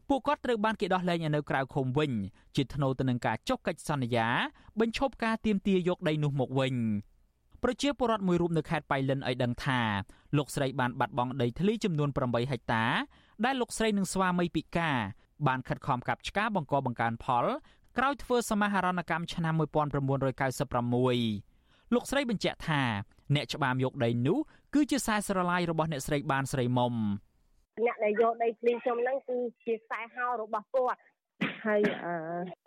[0.09, 2.11] ពួកគាត់ត្រូវបានគេដោះលែងនៅក្រៅឃុំវិញ
[2.57, 4.29] ជាថ្នូរទៅនឹងការចុះកិច្ចសន្យា
[4.81, 6.75] បញ្ឈប់ការទាមទារយកដីនោះមកវិញ
[7.63, 9.81] ប្រជាពលរដ្ឋមួយរូបនៅខេត្តបៃលិនឲ្យដឹងថា
[10.37, 12.85] លោកស្រីបានបាត់បង់ដីធ្លីចំនួន8ហិកតា
[13.45, 14.97] ដែលលោកស្រីនិងស្វាមីពិការ
[15.47, 17.47] បានខិតខំកាប់ឆ្ការបង្កបង្កើនផល
[17.99, 22.83] ក្រោយធ្វើសមាហរណកម្មឆ្នាំ1996លោកស្រីបញ្ជាក់ថា
[23.35, 24.39] អ្នកច្បាមយកដីនោះ
[24.75, 26.95] គឺជាខ្សែស្រឡាយរបស់អ្នកស្រីបានស្រីមុំ
[27.87, 31.01] អ្នកដែលយកដីភ្លីខ្ញុំហ្នឹងគឺជាខ្សែហោរបស់គាត់
[31.67, 31.81] ហើយ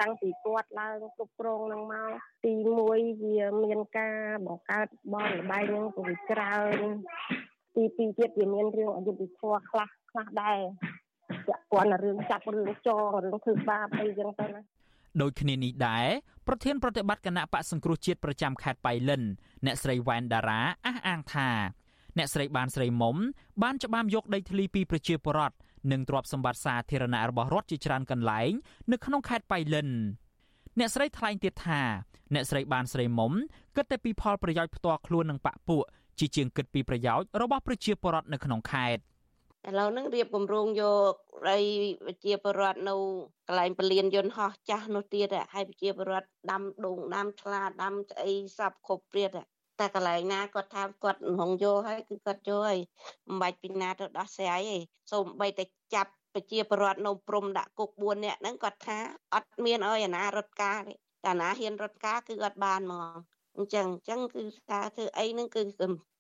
[0.01, 2.09] តាំងពីគាត់ឡើងគ្រប់គ្រងនឹងមក
[2.45, 2.81] ទី1
[3.23, 6.77] វាមានការបង្កើតបងលបែងហ្នឹងក៏វាច្រើន
[7.75, 10.59] ទី2ទៀតវាមានរឿងអយុត្តិធម៌ខ្លះខ្លះដែរ
[11.47, 14.63] ពាក់ព័ន្ធរឿងចាប់រឿងចងរឿងធ្វើបាបអីចឹងទៅណា
[15.21, 16.07] ដូចគ្នានេះដែរ
[16.47, 19.23] ប្រធានប្រតិបត្តិគណៈបកសង្គ្រោះជាតិប្រចាំខេត្តបៃលិន
[19.65, 21.49] អ្នកស្រីវ៉ែនដារ៉ាអះអាងថា
[22.17, 23.15] អ្នកស្រីបានស្រីមុំ
[23.63, 25.55] បានច្បាមយកដីធ្លីពីប្រជាពលរដ្ឋ
[25.91, 28.51] និងទ្រព្យសម្បត្តិសាធារណៈរបស់រដ្ឋជាច្រើនកន្លែង
[28.91, 29.89] នៅក្នុងខេត្តបៃលិន
[30.79, 31.81] អ្នកស្រីថ្លែងទៀតថា
[32.33, 33.31] អ្នកស្រីបានស្រីមុំ
[33.75, 35.83] គិតតែពីផលប្រយោជន៍ផ្ទាល់ខ្លួននិងបពពួក
[36.19, 39.01] ជាជាងគិតពីប្រយោជន៍របស់ប្រជាពលរដ្ឋនៅក្នុងខេត្ត
[39.67, 41.13] ឥឡូវហ្នឹងរៀបគម្រោងយក
[41.49, 41.57] ដី
[42.05, 42.95] ប្រជាពលរដ្ឋនៅ
[43.47, 49.29] កន្លែងពលានយន្តហោះចាស់នោះទៀតហើយប្រជាពលរដ្ឋដាំដូងដាំឆ្លាដាំស្អីសពគ្រប់ព្រាត
[49.79, 52.79] តែកន្លែងណាគាត់ថាគាត់ហងយកហើយគឺគាត់យកហើយ
[53.27, 54.77] មិនបាច់ពីណាទៅដោះស្រាយទេ
[55.11, 58.97] សូមបីតែចាប់ប្រជាពលរដ្ឋនៅព្រំដាក់គុក4នាក់ហ្នឹងគាត់ថា
[59.33, 63.15] អត់មានអើយអាណារត់ការទេតែអាណាហ៊ានរត់ការគឺអត់បានហ្មង
[63.57, 65.61] អញ្ចឹងអញ្ចឹងគឺថាធ្វើអីហ្នឹងគឺ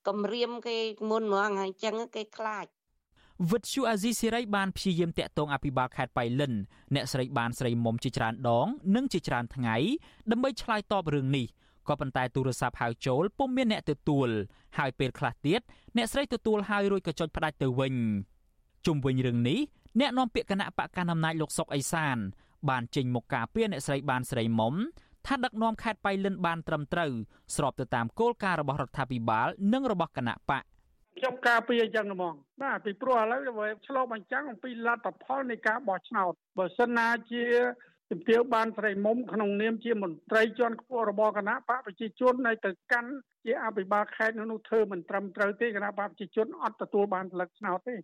[0.07, 0.77] គម្រាមគេ
[1.09, 2.65] មុនហ្មងហើយអញ្ចឹងគេខ្លាច
[3.51, 6.53] វិទ្យុអាស៊ីសេរីបានព្យាយាមតាក់ទងអភិបាលខេត្តបៃលិន
[6.95, 9.75] អ្នកស្រីបានស្រីមុំជាច្រើនដង និងជាច្រើនថ្ងៃ
[10.31, 11.45] ដើម្បីឆ្លើយតបរឿងនេះ
[11.87, 14.29] ក៏ប៉ុន្តែទូរស័ព្ទហៅចូលពុំមានអ្នកទទួល
[14.77, 15.61] ហើយពេលខ្លះទៀត
[15.97, 17.93] អ្នកស្រីទទួលហើយរួចក៏ចុចផ្ដាច់ទៅវិញ
[18.85, 19.59] ជុំវិញរឿងនេះ
[19.99, 22.17] អ្នកនាំពាក្យគណៈបកកណ្ដាលអំណាចលោកសុកអេសាន
[22.69, 24.73] បានចេញមកការពារអ្នកស្រីបានស្រីមុំ
[25.27, 27.11] ថាដឹកនាំខេត្តបៃលិនបានត្រឹមត្រូវ
[27.55, 30.63] ស្របទៅតាមគោលការណ៍របស់រដ្ឋាភិបាល និងរបស់គណៈបក
[31.17, 37.43] ខ្ញុំការពារអញ្ចឹងហ្មងបាទពីព្រោះឥឡូវវាឆ្លោះបញ្ចាំងអំពីលទ្ធផលនៃការបោះឆ្នោតបើសិនណាជា
[38.11, 43.11] ជំទាវបានស្រីមុំក្នុងនាមជាមន្ត្រីជាន់ខ្ពស់របស់គណៈបកប្រជាជននៅទៅកាន់
[43.45, 47.95] ជាអភិបាលខេត្តនោះធ្វើមិនត្រឹមត្រូវទេគណៈបកប្រជាជនអត់ទទួលបានផលិតឆ្នោតទេ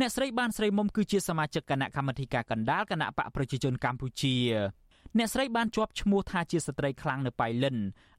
[0.00, 4.36] អ្នកស្រីបានស្រីមុំគឺជាសមាជិកគណៈកម្មាធិការកណ្ដាលគណៈបកប្រជាជនកម្ពុជា
[5.18, 7.76] អ្នកស្រីបានជាប់ឈ្មោះថាជាស្ត្រីខ្លាំងនៅប៉ៃលិន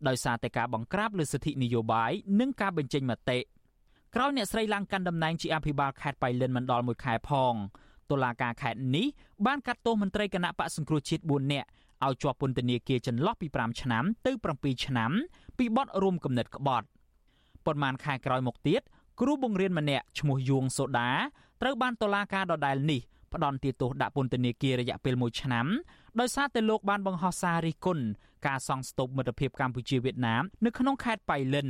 [0.07, 3.39] ដោយសារតែការបង្ក្រាបលើសិទ្ធិនយោបាយនិងការបញ្ចេញមតិ
[4.15, 7.53] ក្រោយអ្នកស្រីឡើងកាន់តំណែងជាអភិបាលខេត្តប៉ៃលិនមិនដល់មួយខែផង
[8.11, 9.07] តុលាការខេត្តនេះ
[9.45, 11.67] បានកាត់ទោសមន្ត្រីគណៈបកសង្គ្រោះជាតិ4នាក់
[12.05, 15.11] ឲ្យជាប់ពន្ធនាគារចន្លោះពី5ឆ្នាំទៅ7ឆ្នាំ
[15.57, 16.87] ពីបទរួមគំនិតក្បត់
[17.65, 18.81] ប៉ុន្មានខែក្រោយមកទៀត
[19.21, 21.11] គ្រូបង្រៀនម្នាក់ឈ្មោះយួងសូដា
[21.61, 23.01] ត្រូវបានតុលាការដដែលនេះ
[23.33, 25.67] ផ្ដន្ទាទោសដាក់ពន្ធនាគាររយៈពេល1ឆ្នាំ
[26.19, 28.03] ដោយសារតែលោកបានបង្ហោះសាររិះគន់
[28.47, 31.69] ការសង់ស្តុបមិត្តភាពកម្ពុជាវៀតណាមនៅក្នុងខេត្តប៉ៃលិន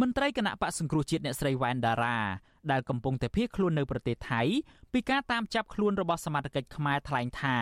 [0.00, 2.18] មន្ត្រីគណៈបកសង្គ្រោះជាតិអ្នកស្រីវ៉ែនដារ៉ា
[2.70, 4.42] ដែលកំពុងតែភៀសខ្លួននៅប្រទេសថៃ
[4.92, 7.58] ពីការតាមចាប់ខ្លួនរបស់សមាជិកខ្មែរថ្លែងថា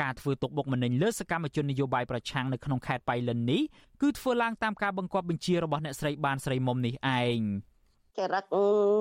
[0.00, 3.62] ការធ្វើទុកបុកម្នេញលើសកម្មជននយោបាយប្រឆាំងនៅក្នុងខេត្តប៉ៃលិននេះ
[4.02, 7.40] គឺធ្វើឡើងតាមការបង្គាប់បញ្ជារបស់អ្នកស្រីបានស្រីមុំនេះឯង
[8.18, 8.44] ចរិត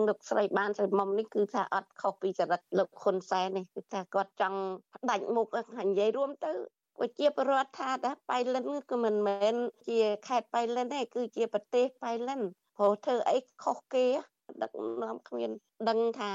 [0.08, 4.60] លោកស្រីបានស្រីមុំនេះគឺថាអត់ខុសពីចរិតលោកហ៊ុនសែននេះគឺថាគាត់ចង់
[4.94, 5.48] ផ្ដាច់មុខ
[5.80, 6.52] និយាយរួមទៅ
[7.00, 9.56] ប្រជាពលរដ្ឋថាតែបៃលិនគឺមិនមែន
[9.88, 12.42] ជាខេត្តបៃលិនទេគឺជាប្រទេសបៃលិន
[12.78, 14.06] ព្រោះធ្វើអីខុសគេ
[14.62, 14.72] ដឹក
[15.04, 15.50] នាំគ្មាន
[15.90, 16.32] ដឹងថា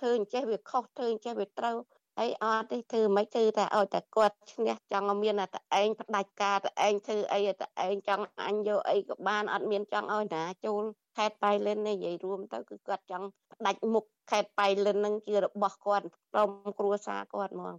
[0.00, 1.76] ធ្វើអញ្ចេះវាខុសធ្វើអញ្ចេះវាត្រូវ
[2.20, 10.82] អីអត់ទេធ្វើមិនធ្វើតែឲ្យតែគាត់ឈ្នះចង់មានតែឯងផ្ដាច់ការតែឯងធ្វើអីតែឯងចង់អញយកអីក៏បានអត់មានចង់ឲ្យណាចូល
[11.16, 17.74] ខេត្តបៃលិននេះនិយាយរួមទៅគឺគាត់ចង់ផ្ដាច់មុខខេត្តបៃលិននឹងជារបស់គាត់ក្រុមគ្រួសារគាត់ហ្មង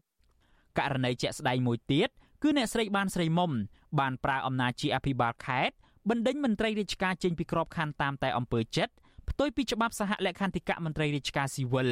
[0.77, 2.09] ករណីជាក់ស្ដែងមួយទៀត
[2.43, 3.51] គឺអ្នកស្រីបានស្រីមុំ
[3.99, 5.75] បានប្រើអំណាចជាអភិបាលខេត្ត
[6.09, 8.93] បណ្ដេញមន្ត្រីរាជការចេញពីក្របខ័ណ្ឌតាមតែអំពើចិត្ត
[9.29, 11.89] ផ្ទុយពីច្បាប់សហលក្ខន្តិកៈមន្ត្រីរាជការស៊ីវិល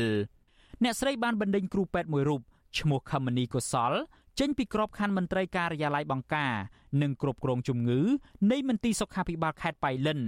[0.84, 2.41] អ្នកស្រីបានបណ្ដេញគ្រូពេទ្យមួយរូប
[2.80, 3.93] ឈ្មោះខមនីកុសល
[4.39, 6.53] ចេញពីក្របខ័ណ្ឌមន្ត្រីការិយាល័យបង្ការ
[7.01, 7.99] និងគ្រប់គ្រងជំងឺ
[8.51, 10.19] នៃមន្ទីរសុខាភិបាលខេត្តបៃលិន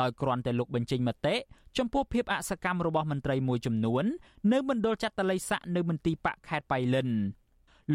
[0.00, 1.34] ដោយគ្រាន់តែលោកបញ្ចេញមតិ
[1.78, 4.04] ចំពោះភាពអសកម្មរបស់មន្ត្រីមួយចំនួន
[4.52, 7.08] នៅមណ្ឌលចាត់តល័យស័កនៅមន្ទីរបកខេត្តបៃលិន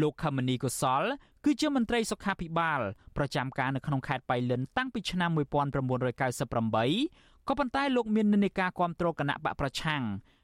[0.00, 1.02] លោកខមនីកុសល
[1.44, 2.80] គឺជាមន្ត្រីសុខាភិបាល
[3.16, 10.02] ប្រចាំការនៅក្នុងខេត្តបៃលិនតាំងពីឆ្នាំ1998ក៏ប៉ុន្តែលោកមាននិន្នាការគ្រប់គ្រងគណៈបកប្រឆាំង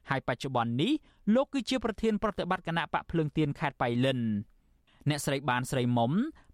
[0.09, 0.91] ហើយបច្ចុប្បន្ននេះ
[1.35, 4.19] លោកគឺជាប្រធានប្រតិបត្តិគណៈបកភ្លើងទៀនខេត្តបៃលិន
[5.09, 6.11] អ្នកស្រីបានស្រីមុំ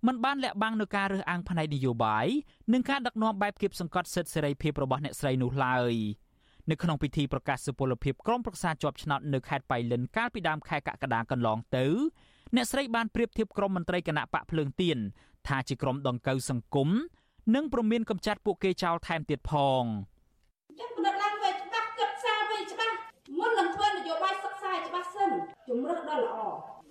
[0.08, 2.28] មិនបានលាក់បាំងនៅការរើសអើងផ្នែកនយោបាយ
[2.74, 5.94] និងការដឹកនាំបែបគៀបសង្កត់សិទ្ធិសេរីភាពរបស់អ្នកស្រីនោះឡើយ
[6.70, 11.86] នៅក្នុងពិធីប្រកាសសុពលភាពក្រុមប្រឹក្សាជាប់ឆ្នោតនៅខេត្តបៃលិនកាលពីដើមខែកក្កដាកន្លងទៅ
[12.56, 14.98] អ្នកស្រីបានប្រៀបធៀបក្រុមមន្ត្រីគណៈបកភ្លើងទៀន
[15.48, 16.90] ថាជាក្រុមដង្កូវសង្គម
[17.56, 19.84] និងប្រមានកំចាត់ពួកគេចោលថែមទៀតផង
[20.80, 22.96] ចឹងពិនិត្យឡើងវិញច្បាស់គិតសារវិញច្បាស់
[23.38, 25.32] មុននឹងធ្វើនយោបាយសិក្សាច្បាស់សិន
[25.68, 26.40] ជំរឹះដល់ល្អ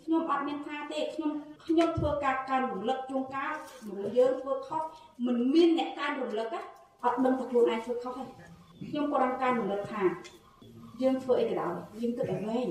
[0.05, 1.31] ខ្ញុំអត់មានថាទេខ្ញុំ
[1.67, 3.53] ខ្ញុំធ្វើការកាន់រំលឹកជួនកាល
[3.87, 4.83] មនុស្សយើងធ្វើខុស
[5.27, 6.49] មិនមានអ្នកកាន់រំលឹក
[7.05, 8.50] អត់ដឹងថាខ្លួនឯងធ្វើខុសទេ
[8.89, 10.03] ខ្ញុំក៏រំការរំលឹកថា
[11.03, 12.67] យើងធ្វើអីក៏ដោយយើងគិតឲ្យវែង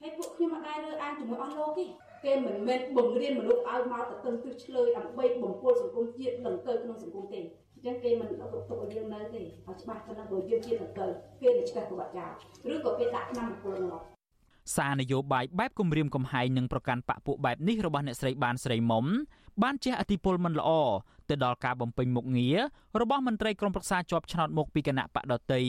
[0.00, 1.84] ហើយពួកខ្ញុំអត់ដែររើអានជាមួយអស់លោកទេ
[2.24, 7.40] គេមិនមែនបង្រៀនមនុស្សឲ្យមកទៅទិញទិសឆ្លើយដើម្បីបំពុលសង្គមជាតិដង្កើក្នុងសង្គមទេ
[7.74, 11.06] អញ្ចឹងគេមិនទុកទុកឲ្យយើងនៅទេឲ្យច្បាស់ទៅនឹងព្រោះយើងជាដង្កើ
[11.40, 12.26] គេនឹងឆ្កេះប្រវត្តិចោ
[12.68, 14.17] លឬក៏គេដាក់ឆ្នាំបំពុលនោះសា
[14.90, 19.04] រនយោបាយបែបគម្រាមកំហែងនិងប្រកាន់បកពួកបែបនេះរបស់អ្នកស្រីបានស្រីមុំ
[19.62, 20.70] បានជះឥទ្ធិពលមិនល្អ
[21.28, 22.58] ទៅដល់ការបំពេញមុខងារ
[23.00, 25.64] របស់មន្ត្រីក្រមប្រឹក្សាជាប់ឆ្នោតមកពីគណៈបកដតី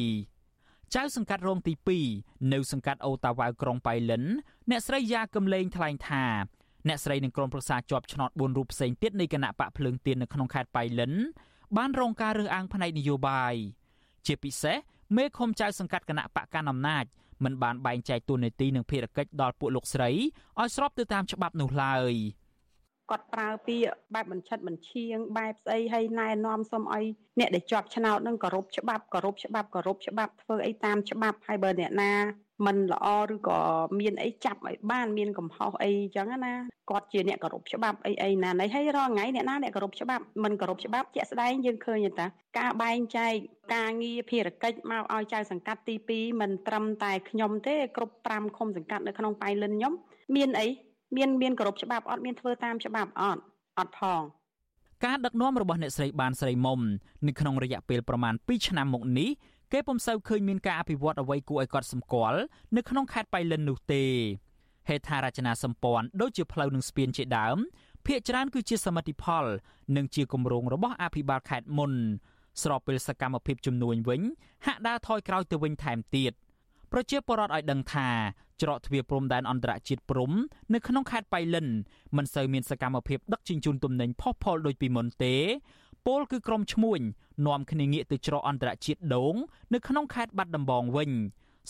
[0.95, 1.73] ចៅសង្កាត់រងទី
[2.13, 4.23] 2នៅសង្កាត់អូតាវ៉ៅក្រុងប៉ៃលិន
[4.69, 6.25] អ្នកស្រីយ៉ាកំលេងថ្លែងថា
[6.87, 11.13] អ្នកស្រីនិងក្រុមប្រឹក្សាជាប់ឆ្នោត4រូបផ្សេងទៀតនៃគណៈបកភ្លើងទៀននៅក្នុងខេត្តប៉ៃលិន
[11.77, 13.53] បានរងការរើសអើងផ្នែកនយោបាយ
[14.25, 14.77] ជាពិសេស
[15.17, 17.05] មេឃុំចៅសង្កាត់គណៈបកកណ្ដាលអំណាច
[17.43, 22.13] មិនបានបែងចែកតួនាទីនិងភារកិច្ចដល់ពួកលោកស្រីឲ្យស្របទៅតាមច្បាប់នោះឡើយ
[23.09, 27.05] គាត់ប្រើពាក្យបែបបញ្ឆិតបញ្ឈៀងបែបស្អីហើយណែនាំសុំឲ្យ
[27.39, 32.13] អ្នកដែលជាប់ឆ្នោតនឹងគោរពច្បាប់គោរពច្បាប់គោរពច្បាប់ធ្វើអីតាមច្បាប់ហើយបើអ្នកណា
[32.65, 33.59] មិនល្អឬក៏
[33.99, 36.53] មានអីចាប់ឲ្យបានមានកំហុសអីចឹងណា
[36.89, 42.25] គាត់ជាអ្នកគោរពច្បាប់អីអីណាណីហើយរាល់ថ្ងៃអ្នកណាអ្នកគោរពច្បាប់មិនគោរពច្បាប់ជាក់ស្ដែងយើងឃើញតា
[42.59, 43.33] ការបែងចែក
[43.75, 49.93] ការងារភារកិច្ចមកឲ្យចៅសង្កាត់ទី2មិនត្រឹមតែខ្ញុំទេគ្រប់5ឃុំសង្កាត់នៅក្នុងប៉ៃលិនខ្ញុំ
[50.35, 50.67] មានអី
[51.17, 53.41] មានមានគោរពច្បាប់អត់មានធ្វើតាមច្បាប់អត់
[53.77, 54.21] អត់ផង
[55.05, 56.79] ការដឹកនាំរបស់អ្នកស្រីបានស្រីមុំ
[57.27, 59.29] នៅក្នុងរយៈពេលប្រមាណ2ឆ្នាំមកនេះ
[59.73, 62.39] គេពុំសូវឃើញមានការអភិវឌ្ឍអ្វីគួរឲ្យកត់សម្គាល់
[62.75, 64.03] នៅក្នុងខេត្តបៃលិននោះទេ
[64.87, 67.57] ហេដ្ឋារចនាសម្ព័ន្ធដូចជាផ្លូវនិងស្ពានជាដើម
[68.05, 69.45] ភាគច្រើនគឺជាសមិទ្ធផល
[69.95, 71.93] និងជាគម្រោងរបស់អភិបាលខេត្តមុន
[72.61, 74.21] ស្របពេលសកម្មភាពជំនួញវិញ
[74.65, 76.31] ហាក់ដើរថយក្រោយទៅវិញថែមទៀត
[76.91, 78.09] ប្រជាពលរដ្ឋឲ្យដឹងថា
[78.61, 80.31] ច្រកទ្វារព្រំដែនអន្តរជាតិព្រំ
[80.73, 81.67] នៅក្នុងខេត្តបៃលិន
[82.17, 85.35] មិនសូវមានសកម្មភាពដឹកជញ្ជូនទំនិញផុសផុលដូចពីមុនទេ
[86.07, 86.99] ពលគឺក្រុមឈ្មួញ
[87.47, 89.35] នាំគ្នាងាកទៅច្រកអន្តរជាតិដង
[89.73, 91.11] នៅក្នុងខេត្តបាត់ដំបងវិញ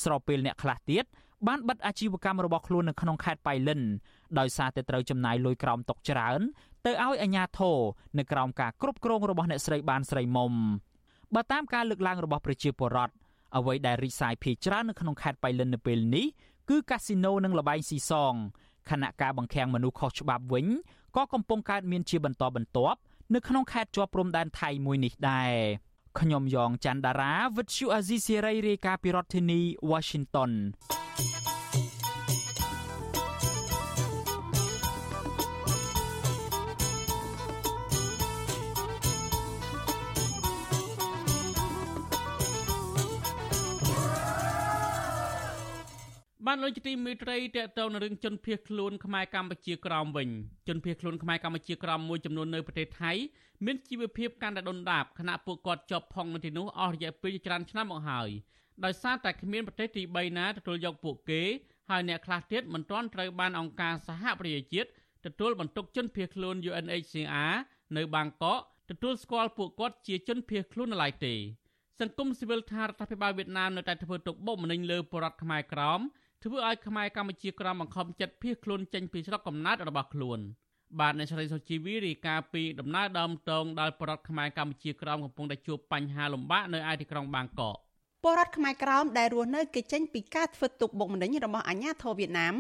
[0.04, 1.06] ស្របពេលអ្នកខ្លះទៀត
[1.48, 3.82] បានបិទអាជីវកម្មរបស់ខ្លួននៅក្នុងខេត្តបៃលិន
[4.40, 6.40] ដោយសារតែត្រូវចំណាយលុយក្រោមតុកច្រើន
[6.86, 7.78] ទៅឲ្យអាជ្ញាធរ
[8.18, 10.54] នៅក្រោមការគ្រប់គ្រងរបស់អ្នកស្រីបានស្រីមុំ
[11.36, 13.14] បើតាមការលើកឡើងរបស់ប្រជាពលរដ្ឋ
[13.58, 16.26] អ្វីដែលរីកសាយភាយច្រើននៅក្នុងខេត្តបៃលិននៅពេលនេះ
[16.70, 18.34] គឺកាស៊ីណូនិងលបែងស៊ីសង
[18.90, 20.68] ខណៈការបង្ខាំងមនុស្សខុសច្បាប់វិញ
[21.16, 23.00] ក៏កំពុងកើតមានជាបន្តបន្ទាប់
[23.34, 25.54] នៅក្នុងខេត្តជាប់ព្រំដែនថៃមួយនេះដែរ
[26.20, 29.60] ខ្ញុំយ៉ងច័ន្ទដារាវិទ្យុអាស៊ីសេរីរាយការណ៍ពីរដ្ឋធានី
[29.92, 30.52] Washington
[46.48, 50.30] បានលោកជាទីមេត្រីតកតងនឹងរឿងជនភៀសខ្លួនខ្មែរកម្ពុជាក្រោមវិញ
[50.68, 53.12] ជនភៀសខ្លួនខ្មែរកម្ពុជាក្រោមមួយចំនួននៅប្រទេសថៃ
[53.66, 58.30] មានជីវភាពកាន់តែដុនដាបខណៈពួកគាត់ជាប់ផុងនៅទីនោះអស់រយៈពេលច្រើនឆ្នាំមកហើយ
[58.86, 61.42] ដោយសារតែគ្មានប្រទេសទី3ណាទទួលយកពួកគេ
[61.90, 64.90] ហើយអ្នកខ្លះទៀតមិនទាន់ត្រូវបានអង្គការសហប្រជាជាតិ
[65.26, 67.54] ទទួលបន្ទុកជនភៀសខ្លួន UNHCR
[67.98, 68.60] នៅបាងកក
[68.90, 71.36] ទទួលស្គាល់ពួកគាត់ជាជនភៀសខ្លួននៅឡើយទេ
[72.00, 76.02] សង្គមស៊ីវិលថារដ្ឋាភិបាលវៀតណាមនៅតែធ្វើទុកបុកម្នេញលើប្រជាពលរដ្ឋខ្មែរក្រោម
[76.44, 80.40] ធ្វើឲ្យខ្មែរកម្ពុជាក្រមបង្ខំចិត្តភៀសខ្លួនចេញពីស្រុកកំណើតរបស់ខ្លួន
[81.00, 87.76] បាទអ្នកស្រីសុជីវីរាយការណ៍ពីដំណើរដើមតងដល់ប្រដ្ឋខ្មែរកម្ពុជាក្រមកំពុងតែជួបបញ្ហាលំបាកនៅឯទីក្រុងបាងកក
[88.24, 92.56] ពលរដ្ឋខ្មែរក្រមដែលរស់នៅគេចេញពីការធ្វើទុកបុកម្នេញរបស់អាជ្ញាធរវៀតណាម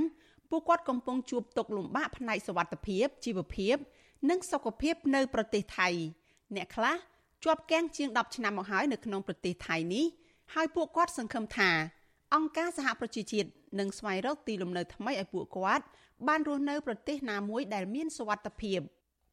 [0.49, 3.75] ពួកគាត់កំពុងជួបទុកលំបាកផ្នែកសុវត្ថិភាពជីវភាព
[4.29, 5.89] និងសុខភាពនៅប្រទេសថៃ
[6.55, 6.95] អ្នកខ្លះ
[7.43, 10.05] ជាប់គាំងជាង10ឆ្នាំមកហើយនៅក្នុងប្រទេសថៃនេះ
[10.53, 11.71] ហើយពួកគាត់សង្ឃឹមថា
[12.35, 13.49] អង្គការសហប្រជាជាតិ
[13.79, 15.85] នឹងស្វែងរកទីលំនៅថ្មីឲ្យពួកគាត់
[16.27, 18.79] បានរស់នៅប្រទេសណាមួយដែលមានសុវត្ថិភាព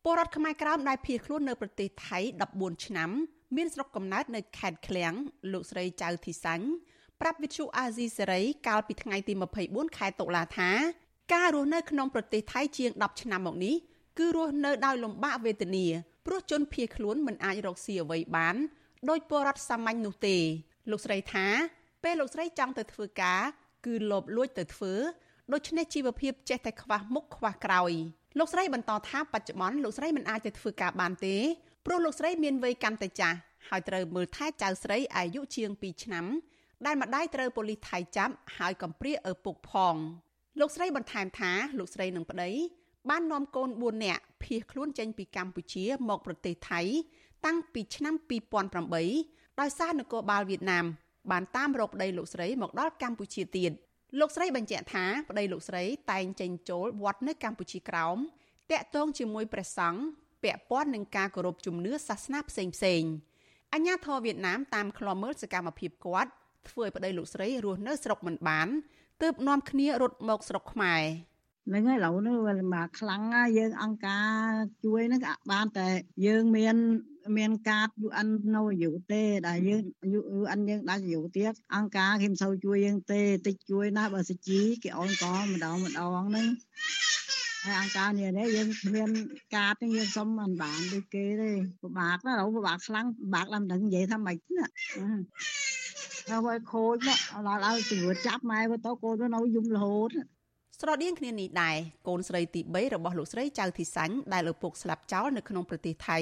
[0.05, 2.18] ពលរដ្ឋខ្មែរក្រោមដែលភៀសខ្លួននៅប្រទេសថៃ
[2.53, 3.11] 14ឆ្នាំ
[3.57, 5.12] មានស្រុកកំណើតនៅខេត្តឃ្លៀង
[5.53, 6.66] លោកស្រីចៅធីសាញ់
[7.20, 9.32] ប្រាប់វិទ្យុអាស៊ីសេរីកាលពីថ្ងៃទី
[9.64, 10.70] 24ខែតុលាថា
[11.34, 13.74] ការរស់នៅក្នុងប្រទេសថៃជាង10ឆ្នាំមកនេះ
[14.18, 15.86] គឺរស់នៅដោយលំបាកវេទនា
[16.26, 18.57] ព្រោះជនភៀសខ្លួនមិនអាចរកស៊ីអ្វីបាន
[19.09, 20.36] ដោយពលរដ្ឋសាមញ្ញនោះទេ
[20.90, 21.47] លោកស្រីថា
[22.07, 23.41] ពេលលោកស្រីចង់ទៅធ្វើការ
[23.87, 24.93] គឺលោភលួចទៅធ្វើ
[25.53, 27.93] ដូច្នេះជីវភាពចេះតែខ្វះមុខខ្វះក្រោយ
[28.39, 31.37] លោកស្រីបន្តថាបច្ចុប្បន្នលោកស្រីមិនអាចទៅធ្វើការបានទេ
[31.87, 33.37] ព្រោះលោកស្រីមានវ័យកាន់តែចាស់
[33.69, 36.25] ហើយត្រូវមើលថែចៅស្រីអាយុជាង2ឆ្នាំ
[36.87, 39.95] ដែលម្ដាយត្រូវប៉ូលីសថៃចាប់ហើយកំព្រាឪពុកផង
[40.61, 42.51] លោកស្រីបន្ថែមថាលោកស្រីនិងប្តី
[43.11, 46.81] បាននាំកូន4នាក់ភៀសខ្លួនចេញពីកម្ពុជាមកប្រទេសថៃ
[47.47, 48.15] តាំងពីឆ្នាំ
[48.87, 50.87] 2008ដោយសារនគរបាលវៀតណាម
[51.31, 53.72] បានតាមរកប្តីលោកស្រីមកដល់កម្ពុជាទៀត
[54.20, 58.16] លោកស្រីបញ្ជាក់ថាប្តីលោកស្រីតែងចេញចូលវត្តនៅកម្ពុជាក្រោម
[58.72, 60.01] តាក់ទងជាមួយព្រះសង្ឃ
[60.43, 63.03] ពាក់ព័ន្ធនឹងការគោរពជំនឿសាសនាផ្សេងផ្សេង
[63.74, 66.31] អញ្ញាធរវៀតណាមតាមឃ្លាំមើលសកម្មភាពគាត់
[66.68, 68.68] ធ្វើឲ្យប្តីលោកស្រីរស់នៅស្រុកមិនបាន
[69.22, 71.03] ទើបនាំគ្នារត់មកស្រុកខ្មែរ
[71.69, 74.49] ហ្នឹងហើយឥឡូវនេះវាលំបាកខ្លាំងណាស់យើងអង្គការ
[74.85, 75.89] ជួយហ្នឹងក៏បានតែ
[76.27, 76.77] យើងមាន
[77.37, 79.83] មានកាត UN នៅអាយុទេដែលយើង
[80.41, 86.47] UN យើងដាច់អាយុទៀតអង្គការគេមិនសូវជួយយើងទេតិចជួយណាស់បើសាជីគេអូនកម្ដងម្ដងហ្នឹង
[87.64, 89.11] ហើយអង្គការនេះនេះយើងមាន
[89.55, 91.51] កាតនេះយើងសុំមិនបានដូចគេទេ
[91.83, 94.67] ពិបាកណាស់ពិបាកខ្លាំងពិបាកដល់មិនដឹងនិយាយថាម៉េចណា
[96.29, 100.11] ហើយខូចណាស់ដល់ឲ្យជំរឿចាប់ម៉ែទៅកូនទៅនៅយំរហូត
[100.81, 101.77] ស្រដៀងគ្នានេះដែរ
[102.09, 106.18] កូនស្រីទី3របស់លោកស្រីចៅធីសាញ់ដែលឪពុកស្លាប់ចោលនៅក្នុងប្រទេសថៃ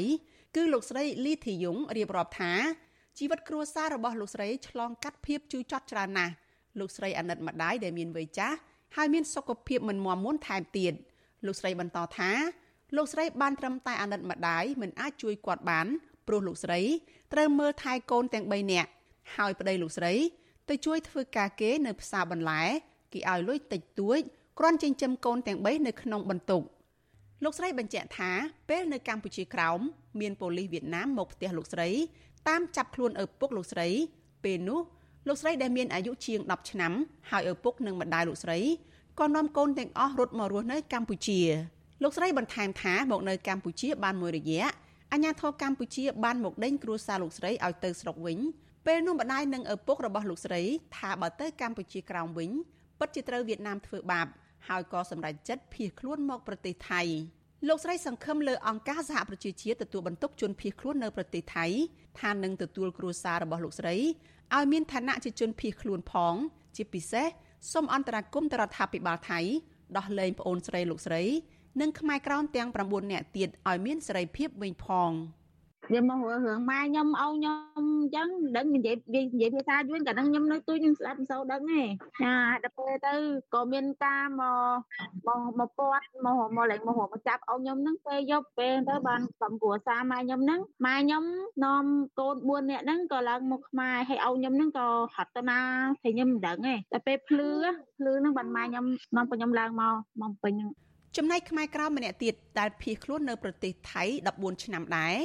[0.56, 2.52] គឺលោកស្រីលីធីយុងរៀបរាប់ថា
[3.18, 6.32] ជីវិតគ្រួសាររបស់លោកស្រីឆ្លងកាត់ភាពជូរចត់ច្រើនណាស់
[6.78, 8.56] លោកស្រីអាណិតម្ដាយដែលមានវ័យចាស់
[8.96, 10.92] ហើយមានសុខភាពមិនមាំមួនថែមទៀត
[11.46, 12.30] លោកស្រីបន្តថា
[12.96, 15.86] លោកស្រីបានត្រឹមតែអាណិតម្ដាយមិនអាចជួយគាត់បាន
[16.26, 16.80] ព្រោះលោកស្រី
[17.32, 18.90] ត្រូវមើលថែកូនទាំង3នាក់
[19.36, 20.14] ហើយប្តីលោកស្រី
[20.68, 22.62] ទៅជួយធ្វើការគេនៅផ្សារបន្លែ
[23.12, 24.20] គេឲ្យលុយតិចតួច
[24.58, 26.62] គ្រាន់ចិញ្ចឹមកូនទាំង3នៅក្នុងបន្ទុក
[27.44, 28.30] លោកស្រីបញ្ជាក់ថា
[28.68, 29.80] ពេលនៅកម្ពុជាក្រោម
[30.20, 31.88] មានប៉ូលីសវៀតណាមមកផ្ទះលោកស្រី
[32.48, 33.88] តាមចាប់ខ្លួនឪពុកលោកស្រី
[34.44, 34.80] ពេលនោះ
[35.28, 36.92] លោកស្រីដែលមានអាយុជាង10ឆ្នាំ
[37.30, 38.58] ហើយឪពុកនិងម្ដាយលោកស្រី
[39.20, 41.40] ក៏នាំកូនទាំងអស់រត់មករស់នៅកម្ពុជា
[42.02, 44.66] លោកស្រីបន្ថែមថាមកនៅកម្ពុជាបានមួយរយៈ
[45.12, 48.38] អាញាធរកម្ពុជាបានមកដេញគ្រួសារលោកស្រីឲ្យទៅស្រុកវិញ
[48.86, 50.62] ពេលនោះម្ដាយនិងឪពុករបស់លោកស្រី
[50.96, 52.50] ថាបើទៅកម្ពុជាក្រោមវិញ
[52.98, 54.26] ពិតជាត្រូវវៀតណាមធ្វើបាប
[54.68, 57.02] ហើយក៏សម្រេចចិត្តភៀសខ្លួនមកប្រទេសថៃ
[57.68, 61.66] លោកស្រីសង្ឃឹមលើអង្គការសហប្រជាជាតិទទួលបន្ទុកជនភៀសខ្លួននៅប្រទេសថៃ
[62.20, 63.96] ថានឹងទទួលគ្រួសាររបស់លោកស្រី
[64.54, 66.34] ឲ្យមានឋានៈជាជនភៀសខ្លួនផង
[66.76, 67.26] ជាពិសេស
[67.72, 69.40] សូមអន្តរាគមន៍ទៅរដ្ឋាភិបាលថៃ
[69.96, 71.22] ដោះលែងប្អូនស្រីលោកស្រី
[71.80, 75.10] និងខ្មែរក្រោមទាំង9នាក់ទៀតឲ្យមានសេរីភាពវិញផង
[75.88, 81.82] ខ្ញុំមករឿងម៉ែខ្ញុំឲ្យខ្ញុំអញ្ចឹងដឹងនិយាយនិយាយភាសាយួនកាលហ្នឹងខ្ញុំនៅទូខ្ញុំស្ដាប់មិនសូវដឹងទេ
[82.22, 83.14] ចាដល់ពេលទៅ
[83.54, 91.24] ក៏មានការមកមកមកពាត់មកមកលេងមកមកចាប់អូនខ្ញុំហ្នឹងពេលយប់ពេលទៅបានកំគ្រួសារម៉ែខ្ញុំហ្នឹងម៉ែខ្ញុំ
[91.64, 91.84] នាំ
[92.18, 95.58] កូន4នាក់ហ្នឹងក៏ឡើងមកខ្មែរហើយអូនខ្ញុំហ្នឹងក៏ហត់ទៅណា
[96.02, 97.50] ហើយខ្ញុំមិនដឹងទេតែពេលភ្លឺ
[97.98, 98.84] ភ្លឺហ្នឹងបានម៉ែខ្ញុំ
[99.16, 100.70] នាំខ្ញុំឡើងមកមកពេញហ្នឹង
[101.16, 104.02] ចំណែកខ្មែរក្រៅម្នាក់ទៀតដែលភៀសខ្លួននៅប្រទេសថៃ
[104.34, 105.16] 14ឆ្នាំដែរ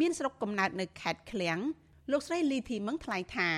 [0.00, 1.58] មានស្រុកកំណើតនៅខេត្តឃ្លៀង
[2.12, 3.48] លោកស្រីលីធីមឹងថ្លែងថា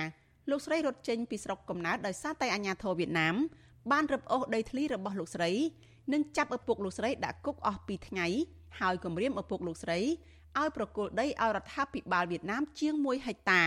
[0.49, 3.35] លោកស្រីរត់ចេញពីស្រុកកំណើតដោយសារតែអាញាធរវៀតណាម
[3.91, 5.51] បានរឹបអូសដីធ្លីរបស់លោកស្រី
[6.13, 8.27] និងចាប់ឪពុកលោកស្រីដាក់គុកអស់2ថ្ងៃ
[8.79, 9.99] ហើយគំរាមឪពុកលោកស្រី
[10.57, 13.63] ឲ្យប្រគល់ដីឲ្យរដ្ឋាភិបាលវៀតណាមជាង1ហិកតា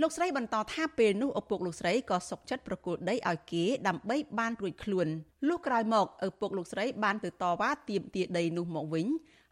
[0.00, 5.08] លោកស្រីបន្តថាពេលនោះឪពុកលោកស្រីក៏សុកចិត្តប្រគល់ដីឲ្យគេដើម្បីបានរួចខ្លួន
[5.48, 9.06] លុះក្រោយមកឪពុកលោកស្រីបានទៅតវ៉ាទាមទារដីនោះមកវិញ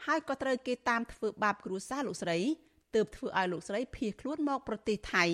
[0.06, 2.38] ហើយក៏ត្រូវគេតាមធ្វើបាបគ្រួសារលោកស្រី
[2.94, 5.24] ទើបធ្វើឲ្យលោកស្រីភៀសខ្លួនមកប្រទេសថៃ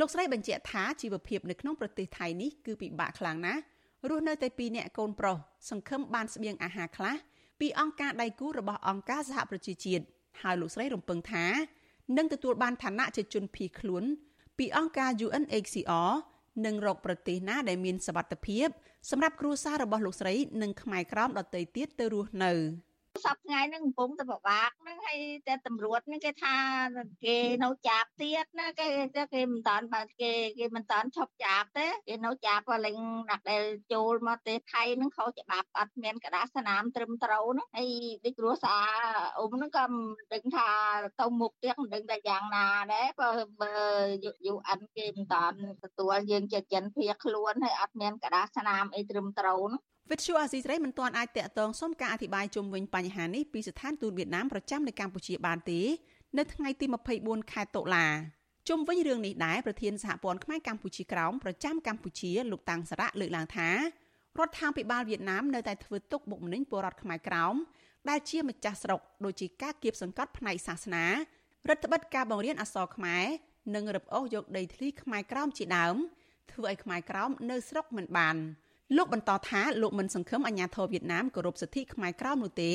[0.00, 3.60] លោកស្រីបញ្ជាក់ថាជីវភាពនៅក្នុងប្រទេសថៃនេះគឺពិបាកខ្លាំងណាស់
[4.08, 5.36] រស់នៅតែពីរនាក់កូនប្រុស
[5.70, 7.14] សង្ឃឹមបានស្បៀងអាហារខ្លះ
[7.60, 10.04] ពីអង្គការដៃគូរបស់អង្គការសហប្រជាជាតិ
[10.42, 11.46] ហើយលោកស្រីរំពឹងថា
[12.16, 14.04] នឹងទទួលបានឋានៈជាជនភៀសខ្លួន
[14.58, 16.12] ពីអង្គការ UNHCR
[16.66, 18.68] និងរកប្រទេសណាដែលមានសវត្ថិភាព
[19.10, 22.52] សម្រាប់គ្រួសាររបស់លោកស្រីនិងខ្មែរក្រោមដទៃទៀតទៅរស់នៅ។
[23.24, 26.56] សប្ថ្ងៃហ្នឹងកំពុងតែពិបាកហ្នឹងហើយតែតម្រួតហ្នឹងគេថា
[27.24, 28.88] គេនៅចាប់ទៀតណាគេ
[29.34, 32.98] គេមិនតាន់បើគេគេមិនតាន់ឈប់ចាប់ទេគេនៅចាប់លេង
[33.30, 33.62] ដាក់ដែល
[33.92, 37.90] ចូលមកប្រទេសថៃហ្នឹងខុសច្បាប់អត់មានកដាស្នាមត្រឹមត្រូវណាហើយ
[38.24, 38.86] ដូចគ្រួសារ
[39.36, 40.02] អ៊ំហ្នឹងក៏មិន
[40.34, 40.68] ដឹងថា
[41.20, 43.30] ទៅមុខទៀតមិនដឹងតែយ៉ាងណាដែរបើ
[43.62, 43.74] បើ
[44.46, 55.80] យូអានគេមិនតាន់ទទួលយើងជាចិនភៀខ្លួនហើយអត់មានកដាស្នាមអីត្រឹមត្រូវណា វិទ្យុអាស៊ីសេរីមិនទាន់អាចតាក់ទងសុំការអធិប្បាយជុំវិញបញ្ហានេះពីស្ថានទូតវៀតណាមប្រចាំនៅកម្ពុជាបានទេ
[56.38, 56.86] នៅថ្ងៃទី
[57.18, 58.06] 24ខែតុលា
[58.68, 63.76] ជុំវិញរឿងនេះដែរប្រធានសហព័ន្ធខ្មែរកម្ពុជាក្រោមប្រចាំកម្ពុជាលោកតាំងសារៈលើកឡើងថារ
[64.46, 67.54] ដ្ឋាភិបាលវៀតណាមនៅតែធ្វើទុកបុកម្នេញពលរដ្ឋខ្មែរក្រោម
[68.08, 71.04] ដែលជាម្ចាស់ស្រុកដូចជាការគៀបសង្កត់ផ្នែកសាសនា
[71.68, 73.24] រដ្ឋបិទការបង្រៀនអក្សរខ្មែរ
[73.74, 75.96] និងរឹបអូសយកដីធ្លីខ្មែរក្រោមជាដើម
[76.52, 78.36] ធ្វើឲ្យខ្មែរក្រោមនៅស្រុកមិនបាន។
[78.96, 82.72] លោកបន្តថាលោកមិនសង្ឃឹមអាញាធរវៀតណាមគោរពសិទ្ធិខ្មែរក្រោមនោះទេ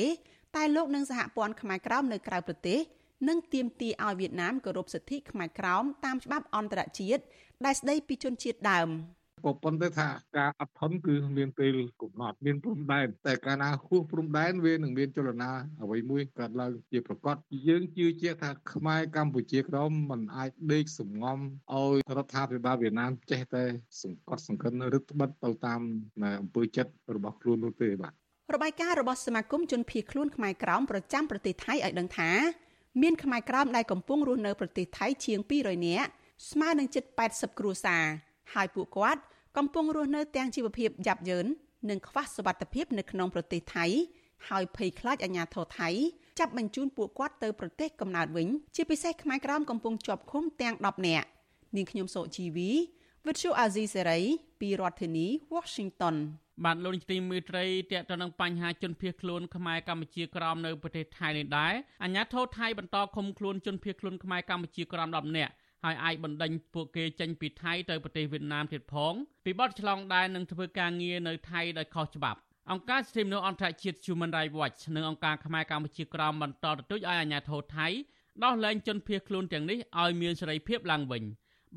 [0.56, 2.80] តែលោកនិងសហព័ន្ធខ្មែរក្រោមនៅក្រៅប្រទេស
[3.28, 7.22] នឹងទាមទារឲ្យវៀតណាមគោរពសិទ្ធិខ្មែរក្រោមតាមច្បាប់អន្តរជាតិ
[7.64, 8.88] ដែលស្តីពីជនជាតិដើម។
[9.44, 15.50] ក៏ប៉ុន្តែថាការអត់ធន់គឺមានពេលកំណត់មានព្រំដែនតែកាលណាហួសព្រំដែនវានឹងមានចលនា
[15.82, 17.36] អ្វីមួយកើតឡើងជាប្រកប
[17.68, 21.38] យើងជឿជាក់ថាខ្មែរកម្ពុជាក្រមមិនអាចដេកសំងំ
[21.72, 23.64] ឲ្យរដ្ឋាភិបាលវៀតណាមចេះតែ
[24.02, 25.80] សង្កត់សង្កិនរឹតបន្តឹងទៅតាម
[26.40, 28.12] អំពើចិត្តរបស់ខ្លួននោះទេបាទ
[28.54, 32.30] របាយការណ៍របស់សមាគមជនភៀសខ្លួនខ្មែរក្រមប្រចាំប្រទេសថៃឲ្យដឹងថា
[33.02, 36.08] មានខ្មែរក្រមដែលកំពុងរស់នៅប្រទេសថៃជាង200នាក់
[36.50, 38.04] ស្មើនឹងជិត80គ្រួសារ
[38.54, 39.22] ហើយពួកគាត់
[39.56, 41.46] កំពុងរស់នៅទាំងជីវភាពយ៉ាប់យ៉ឺន
[41.90, 43.86] និងខ្វះសុវត្ថិភាពនៅក្នុងប្រទេសថៃ
[44.48, 45.88] ហើយភ័យខ្លាចអាញាធរថៃ
[46.38, 51.28] ចាប់បញ្ជូនពួកគាត់ទៅប្រទេសកំណើតវិញ ជាពិសេសខ្មែរក្រមកំពុងជាប់ឃុំទាំង10នាក់
[51.76, 52.70] នាងខ្ញុំសូជីវី
[53.26, 54.20] វិទ្យុអាស៊ីសេរី
[54.60, 56.16] ពីរដ្ឋធានី Washington
[56.64, 61.74] បាទលោកនាយទីមេត្រីតកតនឹងបញ្ហាជនភៀសខ្លួនខ្មែរកម្ពុជាក្រោមនៅប្រទេសថៃនេះដែរ
[62.04, 65.52] អាញាធរថៃបន្តឃុំខ្លួនជនភៀសខ្លួនខ្មែរកម្ពុជាក្រោម10នាក់
[65.84, 69.14] ហើយអាចបណ្ដេញពួកគេចេញពីថៃទៅប្រទេសវៀតណាមទៀតផង
[69.44, 77.88] ពីបទឆ្លងដែននឹងធ្វើការងារនៅថៃដោយខុសច្បាប់អង្គការសិទ្ធិមនុស្សអន្តរជាតិ Human Rights Watch និងអង្គការខ្មែរកម្ពុជាក្រោមបន្តទទូចឲ្យអាជ្ញាធរថៃ
[78.44, 81.22] ដោះលែងជនភៀសខ្លួនទាំងនេះឲ្យមានសេរីភាពឡើងវិញ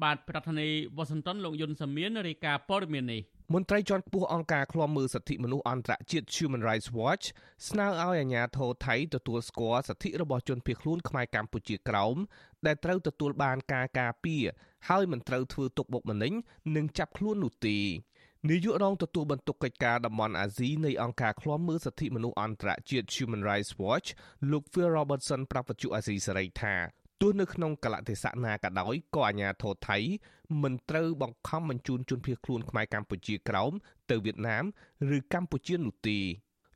[0.02, 3.22] បាទប្រធានាធិបតីវ៉ាស៊ីនតោនលោកយុនសាមៀនរាយការណ៍ព័ត៌មាននេះ
[3.54, 7.26] មន្ត្រីជាន់ខ្ពស់អង្គការឃ្លាំមើលសិទ្ធិមនុស្សអន្តរជាតិ Human Rights Watch
[7.70, 12.16] ស្នើឲ្យអាជ្ញាធរថៃទទួលស្គាល់សិទ្ធិរបស់ជនភៀសខ្លួនខ្មែរកម្ពុជាក្រោម
[12.66, 14.44] ដែលត្រូវទទួលបានការការពារ
[14.90, 16.34] ហើយមិនត្រូវធ្វើទុកបុកម្នេញ
[16.76, 17.78] និងចាប់ខ្លួននោះទេ
[18.50, 24.08] នាយករងទទួលបន្ទុកកិច្ចការតំបន់អាស៊ីនៃអង្គការឃ្លាំមើលសិទ្ធិមនុស្សអន្តរជាតិ Human Rights Watch
[24.52, 26.76] លោក Phil Robertson ប្រាប់វិទ្យុអាស៊ីសេរីថា
[27.26, 29.98] ទោះនៅក្នុងកលៈទេសៈណាក៏ដោយក៏អាញាធរថៃ
[30.64, 33.72] មិនត្រូវបង្ខំបញ្ជូនជនភៀសខ្លួនខ្មែរកម្ពុជាក្រោម
[34.10, 34.64] ទៅវៀតណាម
[35.16, 36.20] ឬកម្ពុជានោះទេ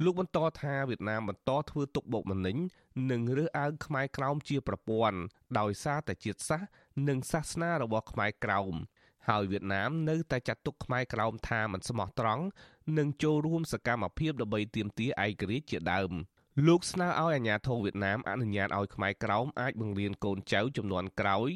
[0.03, 2.57] លោកបន្តថាវៀតណាមបន្តធ្វើទុកបុកម្នេញ
[3.11, 5.19] និងរើសអើងខ្មែរក្រោមជាប្រព័ន្ធ
[5.59, 6.69] ដោយសារតែជាតិសាសន៍
[7.07, 8.73] និងសាសនារបស់ខ្មែរក្រោម
[9.27, 12.43] ហើយវៀតណាមនៅតែចាត់ទុកខ្មែរក្រោមថាមិនស្មោះត្រង់
[12.97, 16.11] និងចូលរួមសកម្មភាពដើម្បីទាមទារឯករាជ្យជាដើម
[16.65, 21.49] លោកស្នើឲ្យអាជ្ញាធរវៀតណាមអនុញ្ញាតឲ្យខ្មែរក្រោមអាចបង្រៀនកូនចៅចំនួនក្រោយ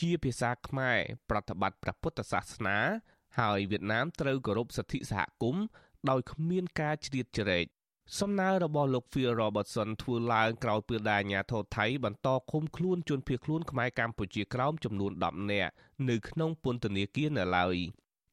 [0.00, 0.98] ជាភាសាខ្មែរ
[1.30, 2.78] ប្រតិបត្តិព្រះពុទ្ធសាសនា
[3.38, 5.64] ហើយវៀតណាមត្រូវគោរពសិទ្ធិសហគមន៍
[6.10, 7.66] ដោយគ្មានការជ្រៀតជ្រែក
[8.18, 15.72] សំណើរបស់លោក Phil Robertson ធ្វើឡើងក្រោយពេលដែលអាជ្ញាធរថៃបន្តឃុំខ្លួនជនភៀសខ្លួនខ្មែរកម្ពុជាក្រោមចំនួន10នាក់
[16.08, 17.76] នៅក្នុងពន្ធនាគារនៅឡើយ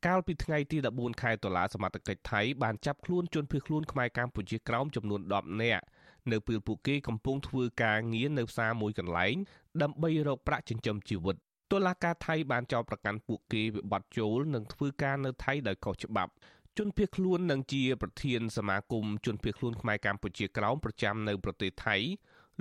[0.06, 5.86] កាលពីថ្ងៃទី14ខែតុលាសមត្ថកិច្ចថៃបានចាប់ខ្លួនជនភៀសខ្លួនខ្មែរកម្ពុជាក្រោមចំនួន10នាក់
[6.32, 9.36] នៅពេលពួកគេកំពុងធ្វើការងារនៅផ្សារមួយកន្លែង
[9.82, 11.36] ដើម្បីរកប្រាក់ចិញ្ចឹមជីវិត
[11.72, 16.32] តុលាការថៃបានចោទប្រកាន់ពួកគេវិបត្តិចូលនិងធ្វើការនៅថៃដោយខុសច្បាប់
[16.78, 21.96] ជនភៀសខ្លួននឹងជាប្រធានសមាគមជនភៀសខ្លួនខ្មែរកម្ពុជាក្រោមប្រចាំនៅប្រទេសថៃ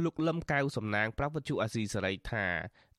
[0.05, 2.47] លោកលឹមកៅសំណាងប្រវត្តិអាស៊ីសេរីថា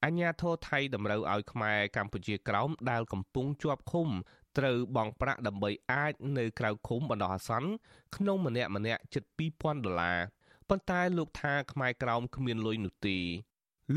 [0.03, 4.09] អញ្ញាធរថៃតម្រូវឲ្យខ្មែរកម្ពុជាក្រោមដែលកំពុងជាប់ឃុំ
[4.57, 7.70] ត្រូវបង់ប្រាក់ដើម្បីអាចនៅក្រៅឃុំបណ្ដោះអាសន្ន
[8.16, 10.18] ក្នុងម្នាក់ម្នាក់ជិត2000ដុល្លារ
[10.70, 13.18] ប៉ុន្តែលោកថាខ្មែរក្រោមគ្មានលុយនោះទេ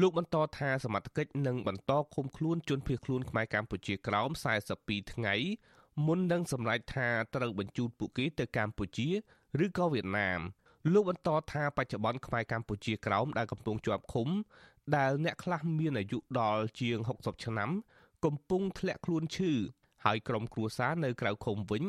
[0.01, 4.31] លោកបន្តថាសមត្ថកិច្ចនឹងបន្តឃុំខ្លួនជនភៀសខ្លួនខ្មែរកម្ពុជាក្រោម
[4.71, 5.35] 42ថ្ងៃ
[6.07, 9.09] មុននឹងសម្រេចថាត្រូវបញ្ជូនពួកគេទៅកម្ពុជា
[9.64, 10.41] ឬក៏វៀតណាម
[10.93, 14.29] លោកបន្តថាបច្ចុប្បន្នខ្មែរកម្ពុជាក្រោមដែលកំពុងជាប់ឃុំ
[14.97, 17.71] ដែលអ្នកខ្លះមានអាយុដល់ជាង60ឆ្នាំ
[18.25, 19.53] កំពុងធ្លាក់ខ្លួនឈឺ
[20.05, 21.85] ហើយក្រុមគ្រួសារនៅក្រៅឃុំវិញ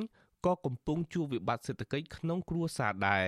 [0.45, 3.27] ក៏កំពុងជួបវិបត្តិសេដ្ឋកិច្ចក្នុងគ្រួសារដែរ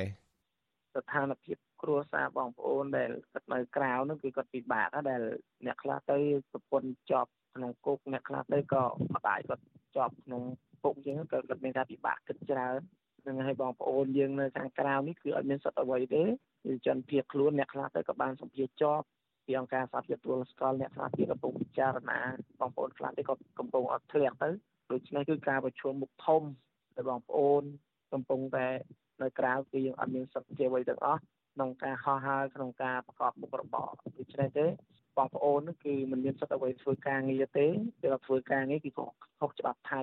[0.95, 5.21] ស្ថានភាពគ្រួសារបងប្អូនដែលគាត់នៅក្រៅនោះគឺគាត់ពិបាកដែល
[5.65, 6.17] អ្នកខ្លះទៅ
[6.51, 8.83] ប្រពន្ធជាប់ក្នុងគុកអ្នកខ្លះទៅក៏
[9.15, 9.63] ម្ដាយគាត់
[9.95, 10.43] ជាប់ក្នុង
[10.83, 12.79] ពុកយើងក៏គាត់មានការពិបាកគិតច្រើន
[13.25, 16.23] នឹងឲ្យបងប្អូនយើងនៅខាងក្រៅនេះគឺអត់មានសិទ្ធិអ្វីទេ
[16.65, 19.05] គឺចន្ទភៀសខ្លួនអ្នកខ្លះទៅក៏បានសម្ភារជាប់
[19.45, 22.19] ពីអង្គការសហភាពទួលស្កលអ្នកខ្លះទៀតកំពុងពិចារណា
[22.59, 24.49] បងប្អូនខ្លះទៀតក៏កំពុងអត់ធ្លាក់ទៅ
[24.91, 26.41] ដូច្នេះគឺការប្រជុំមុខធំ
[26.95, 27.63] ដែលបងប្អូន
[28.13, 28.67] កំពុងតែ
[29.23, 31.19] នៅក្រៅគឺយើងអត់មានសិទ្ធិជាអ្វីទាំងអស់
[31.55, 34.67] ក្នុងការហោះហើរក្នុងការប្រកបមុខរបរដូច្នេះទេ
[35.17, 37.67] បងប្អូនគឺមិនមានសិទ្ធិអ្វីធ្វើការងារទេ
[38.01, 38.91] ពេលធ្វើការងារគឺ
[39.39, 40.01] ខុសច្បាប់ថៃ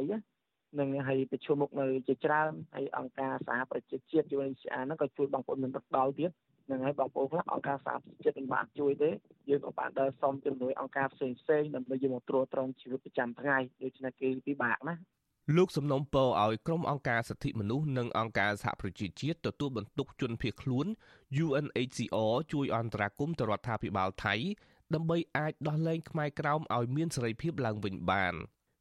[0.79, 6.31] នឹងឲ្យប្រជុំមុខនៅជាច្រើនហើយអង្គការសហប្រជាជាតិ UNHCR ហ្នឹងក៏ជួយបងប្អូនមានរកដល់ទៀត
[6.71, 9.11] នឹងហើយបងប្អូនខ្លះអង្គការសហប្រជាជាតិមិនបានជួយទេ
[9.49, 14.95] យើងក៏បានដើរសុំជំនួយអង្គការផ្សេងផ្សេងដើម្បីយកមកត្រួតត្រងជីវិតប្រចាំថ្ងៃដូច្នេះគឺពិបាកណា
[15.57, 20.87] លោកសំណុំពរឲ្យក្រុមអង្គការសិទ្ធិមនុស្សនិងអង្គការសហប្រជាជាតិទទួលបន្ទុកជនភៀសខ្លួន
[21.45, 24.35] UNHCR ជួយអន្តរាគមន៍ទៅរដ្ឋាភិបាលថៃ
[24.95, 28.35] ដើម្បីអាចដោះលែងខ្មែរក្រោមឲ្យមានសេរីភាពឡើងវិញបាន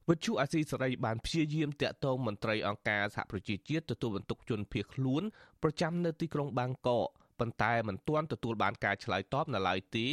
[0.09, 5.24] វិទ្យុអាស៊ីសេរីបានព្យាយាមតាក់ទងមន្ត្រីអង្គការសហប្រជាជាតិទទួលបន្ទុកជនភៀសខ្លួន
[5.63, 7.07] ប្រចាំនៅទីក្រុងបាងកក
[7.39, 10.07] ប៉ុន្តែមិនទាន់ទទួលបានការឆ្លើយតបនៅឡើយទេ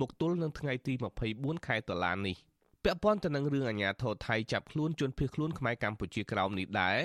[0.00, 0.92] មកទល់នឹងថ្ងៃទី
[1.30, 2.36] 24ខែតុលានេះ
[2.84, 6.98] ពាក់ព័ន្ធទៅនឹងរឿងអាញាធរថៃចាប់ខ្លួនជនភៀសខ្លួនខ្មែរកម្ពុជាក្រោមនេះដែរ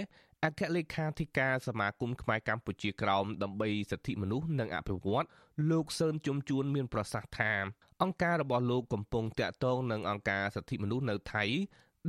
[0.44, 5.26] អគ្គលេខាធិការសមាគមខ្មែរកម្ពុជាក្រោមដើម្បីសិទ្ធិមនុស្សនិងអភិវឌ្ឍ
[5.72, 7.52] លោកសឿនជំជួនមានប្រសាសន៍ថា
[8.02, 11.46] អង្គការរបស់លោកកំពុងតាក់ទងនឹងអង្គការសិទ្ធិមនុស្សនៅថៃ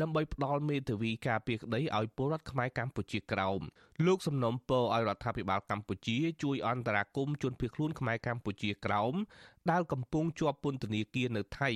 [0.01, 3.61] ដើម្បីផ្ដល់មេធាវីការពារក្តីឲ្យពលរដ្ឋខ្មែរកម្ពុជាក្រោម
[4.07, 9.15] លោកសំណុំពរឲ្យរដ្ឋាភិបាលកម្ពុជាជួយអន្តរាគមន៍ជនភៀសខ្លួនខ្មែរកម្ពុជាក្រោម
[9.71, 11.71] ដែលកំពុងជាប់ពន្ធនាគារនៅថៃ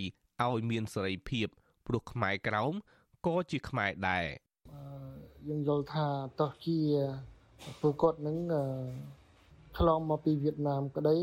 [0.47, 1.49] ឲ្យមានសេរីភាព
[1.89, 2.73] ព្រោះខ្មែរក្រោម
[3.27, 4.27] ក៏ជាខ្មែរដែរ
[5.49, 6.07] យើងយល់ថា
[6.41, 6.79] តោះជា
[7.81, 8.37] ពលគាត់នឹង
[9.79, 11.17] ឆ្លងមកពីវៀតណាមក្តី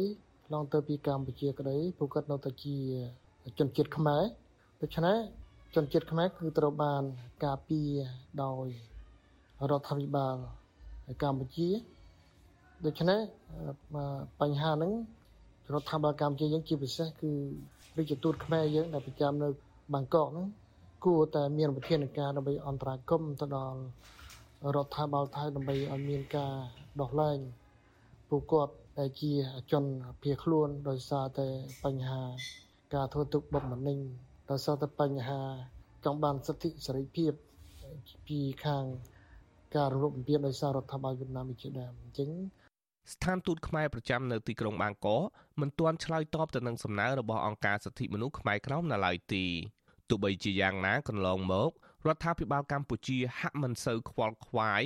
[0.45, 2.77] ឆ្លងទៅពីកម្ពុជាក្តីពលគាត់នៅតែជា
[3.59, 4.23] ជនជាតិខ្មែរ
[4.81, 5.17] ដូច្នេះ
[5.75, 7.03] ជនជាតិខ្មែរគឺត្រូវបាន
[7.45, 7.89] ការពារ
[8.43, 8.67] ដោយ
[9.69, 10.35] រដ្ឋាភិបាល
[11.23, 11.69] កម្ពុជា
[12.85, 13.19] ដូច្នេះ
[14.41, 14.91] បញ្ហាហ្នឹង
[15.73, 17.31] រដ្ឋាភិបាលកម្ពុជាយើងជាពិសេសគឺ
[17.97, 19.47] រាជទូតខ្មែរយើងដែលប្រចាំនៅ
[19.93, 20.47] បាងកកហ្នឹង
[21.05, 23.79] គួរតែមានវិធានការដើម្បីអន្តរាគមន៍ទៅដល់
[24.75, 26.53] រដ្ឋាភិបាលថៃដើម្បីឲ្យមានការ
[27.01, 27.37] ដោះលែង
[28.29, 29.31] ពួកគាត់ដែលជា
[29.71, 29.83] ជន
[30.21, 31.47] ភៀសខ្លួនដោយសារតែ
[31.83, 32.21] បញ្ហា
[32.95, 33.99] ការធ្វើទុកបុកម្នេញ
[34.51, 35.41] ដោយសារតែបញ្ហា
[36.05, 37.31] ចង់បានសិទ្ធិសេរីភាព
[38.27, 38.83] ពីខាង
[39.75, 42.29] ការរំលោភបំពានដោយសាររដ្ឋាភិបាលវៀតណាមជាដើមអញ្ចឹង
[43.13, 45.21] ស្ថានទូតខ្មែរប្រចាំនៅទីក្រុងបាងកក
[45.61, 49.45] មិនទាន់ឆ្លើយតបទៅនឹងសំណើរបស់អង្គការសិទ្ធិមនុស្សខ្មែរក្រោមនៅឡើយទេ
[50.09, 51.71] ទោះបីជាយ៉ាងណាកន្លងមក
[52.07, 54.83] រដ្ឋាភិបាលកម្ពុជាហាក់មិនសូវខ្វល់ខ្វាយ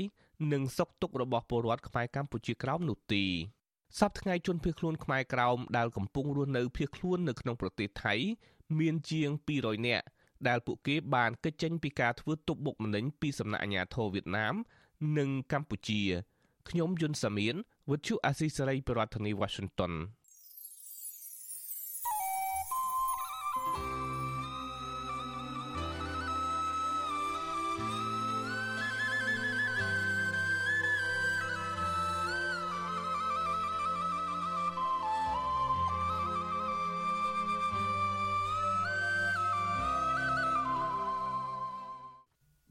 [0.53, 3.23] នឹងសុខទុក្ខរបស់ពលរដ្ឋខ្មែរកម្ពុជាក្រោមនោះទេ
[3.99, 8.15] សប្តាហ៍ថ្ងៃជនភៀសខ្លួនខ្មែរក្រោមដែលកំពុងរស់នៅភៀសខ្លួននៅក្នុងប្រទេសថៃ
[8.79, 10.05] មានជាង200នាក់
[10.47, 14.55] ដែលពួកគេបានកិច្ចចេញពីការធ្វើទុកបុកម្នេញពីសំណាក់អាជ្ញាធរវៀតណាម
[15.17, 16.01] និងកម្ពុជា
[16.69, 17.55] ខ្ញុំយុនសាមៀន
[17.89, 20.09] would you Azizarei Baratani Washington?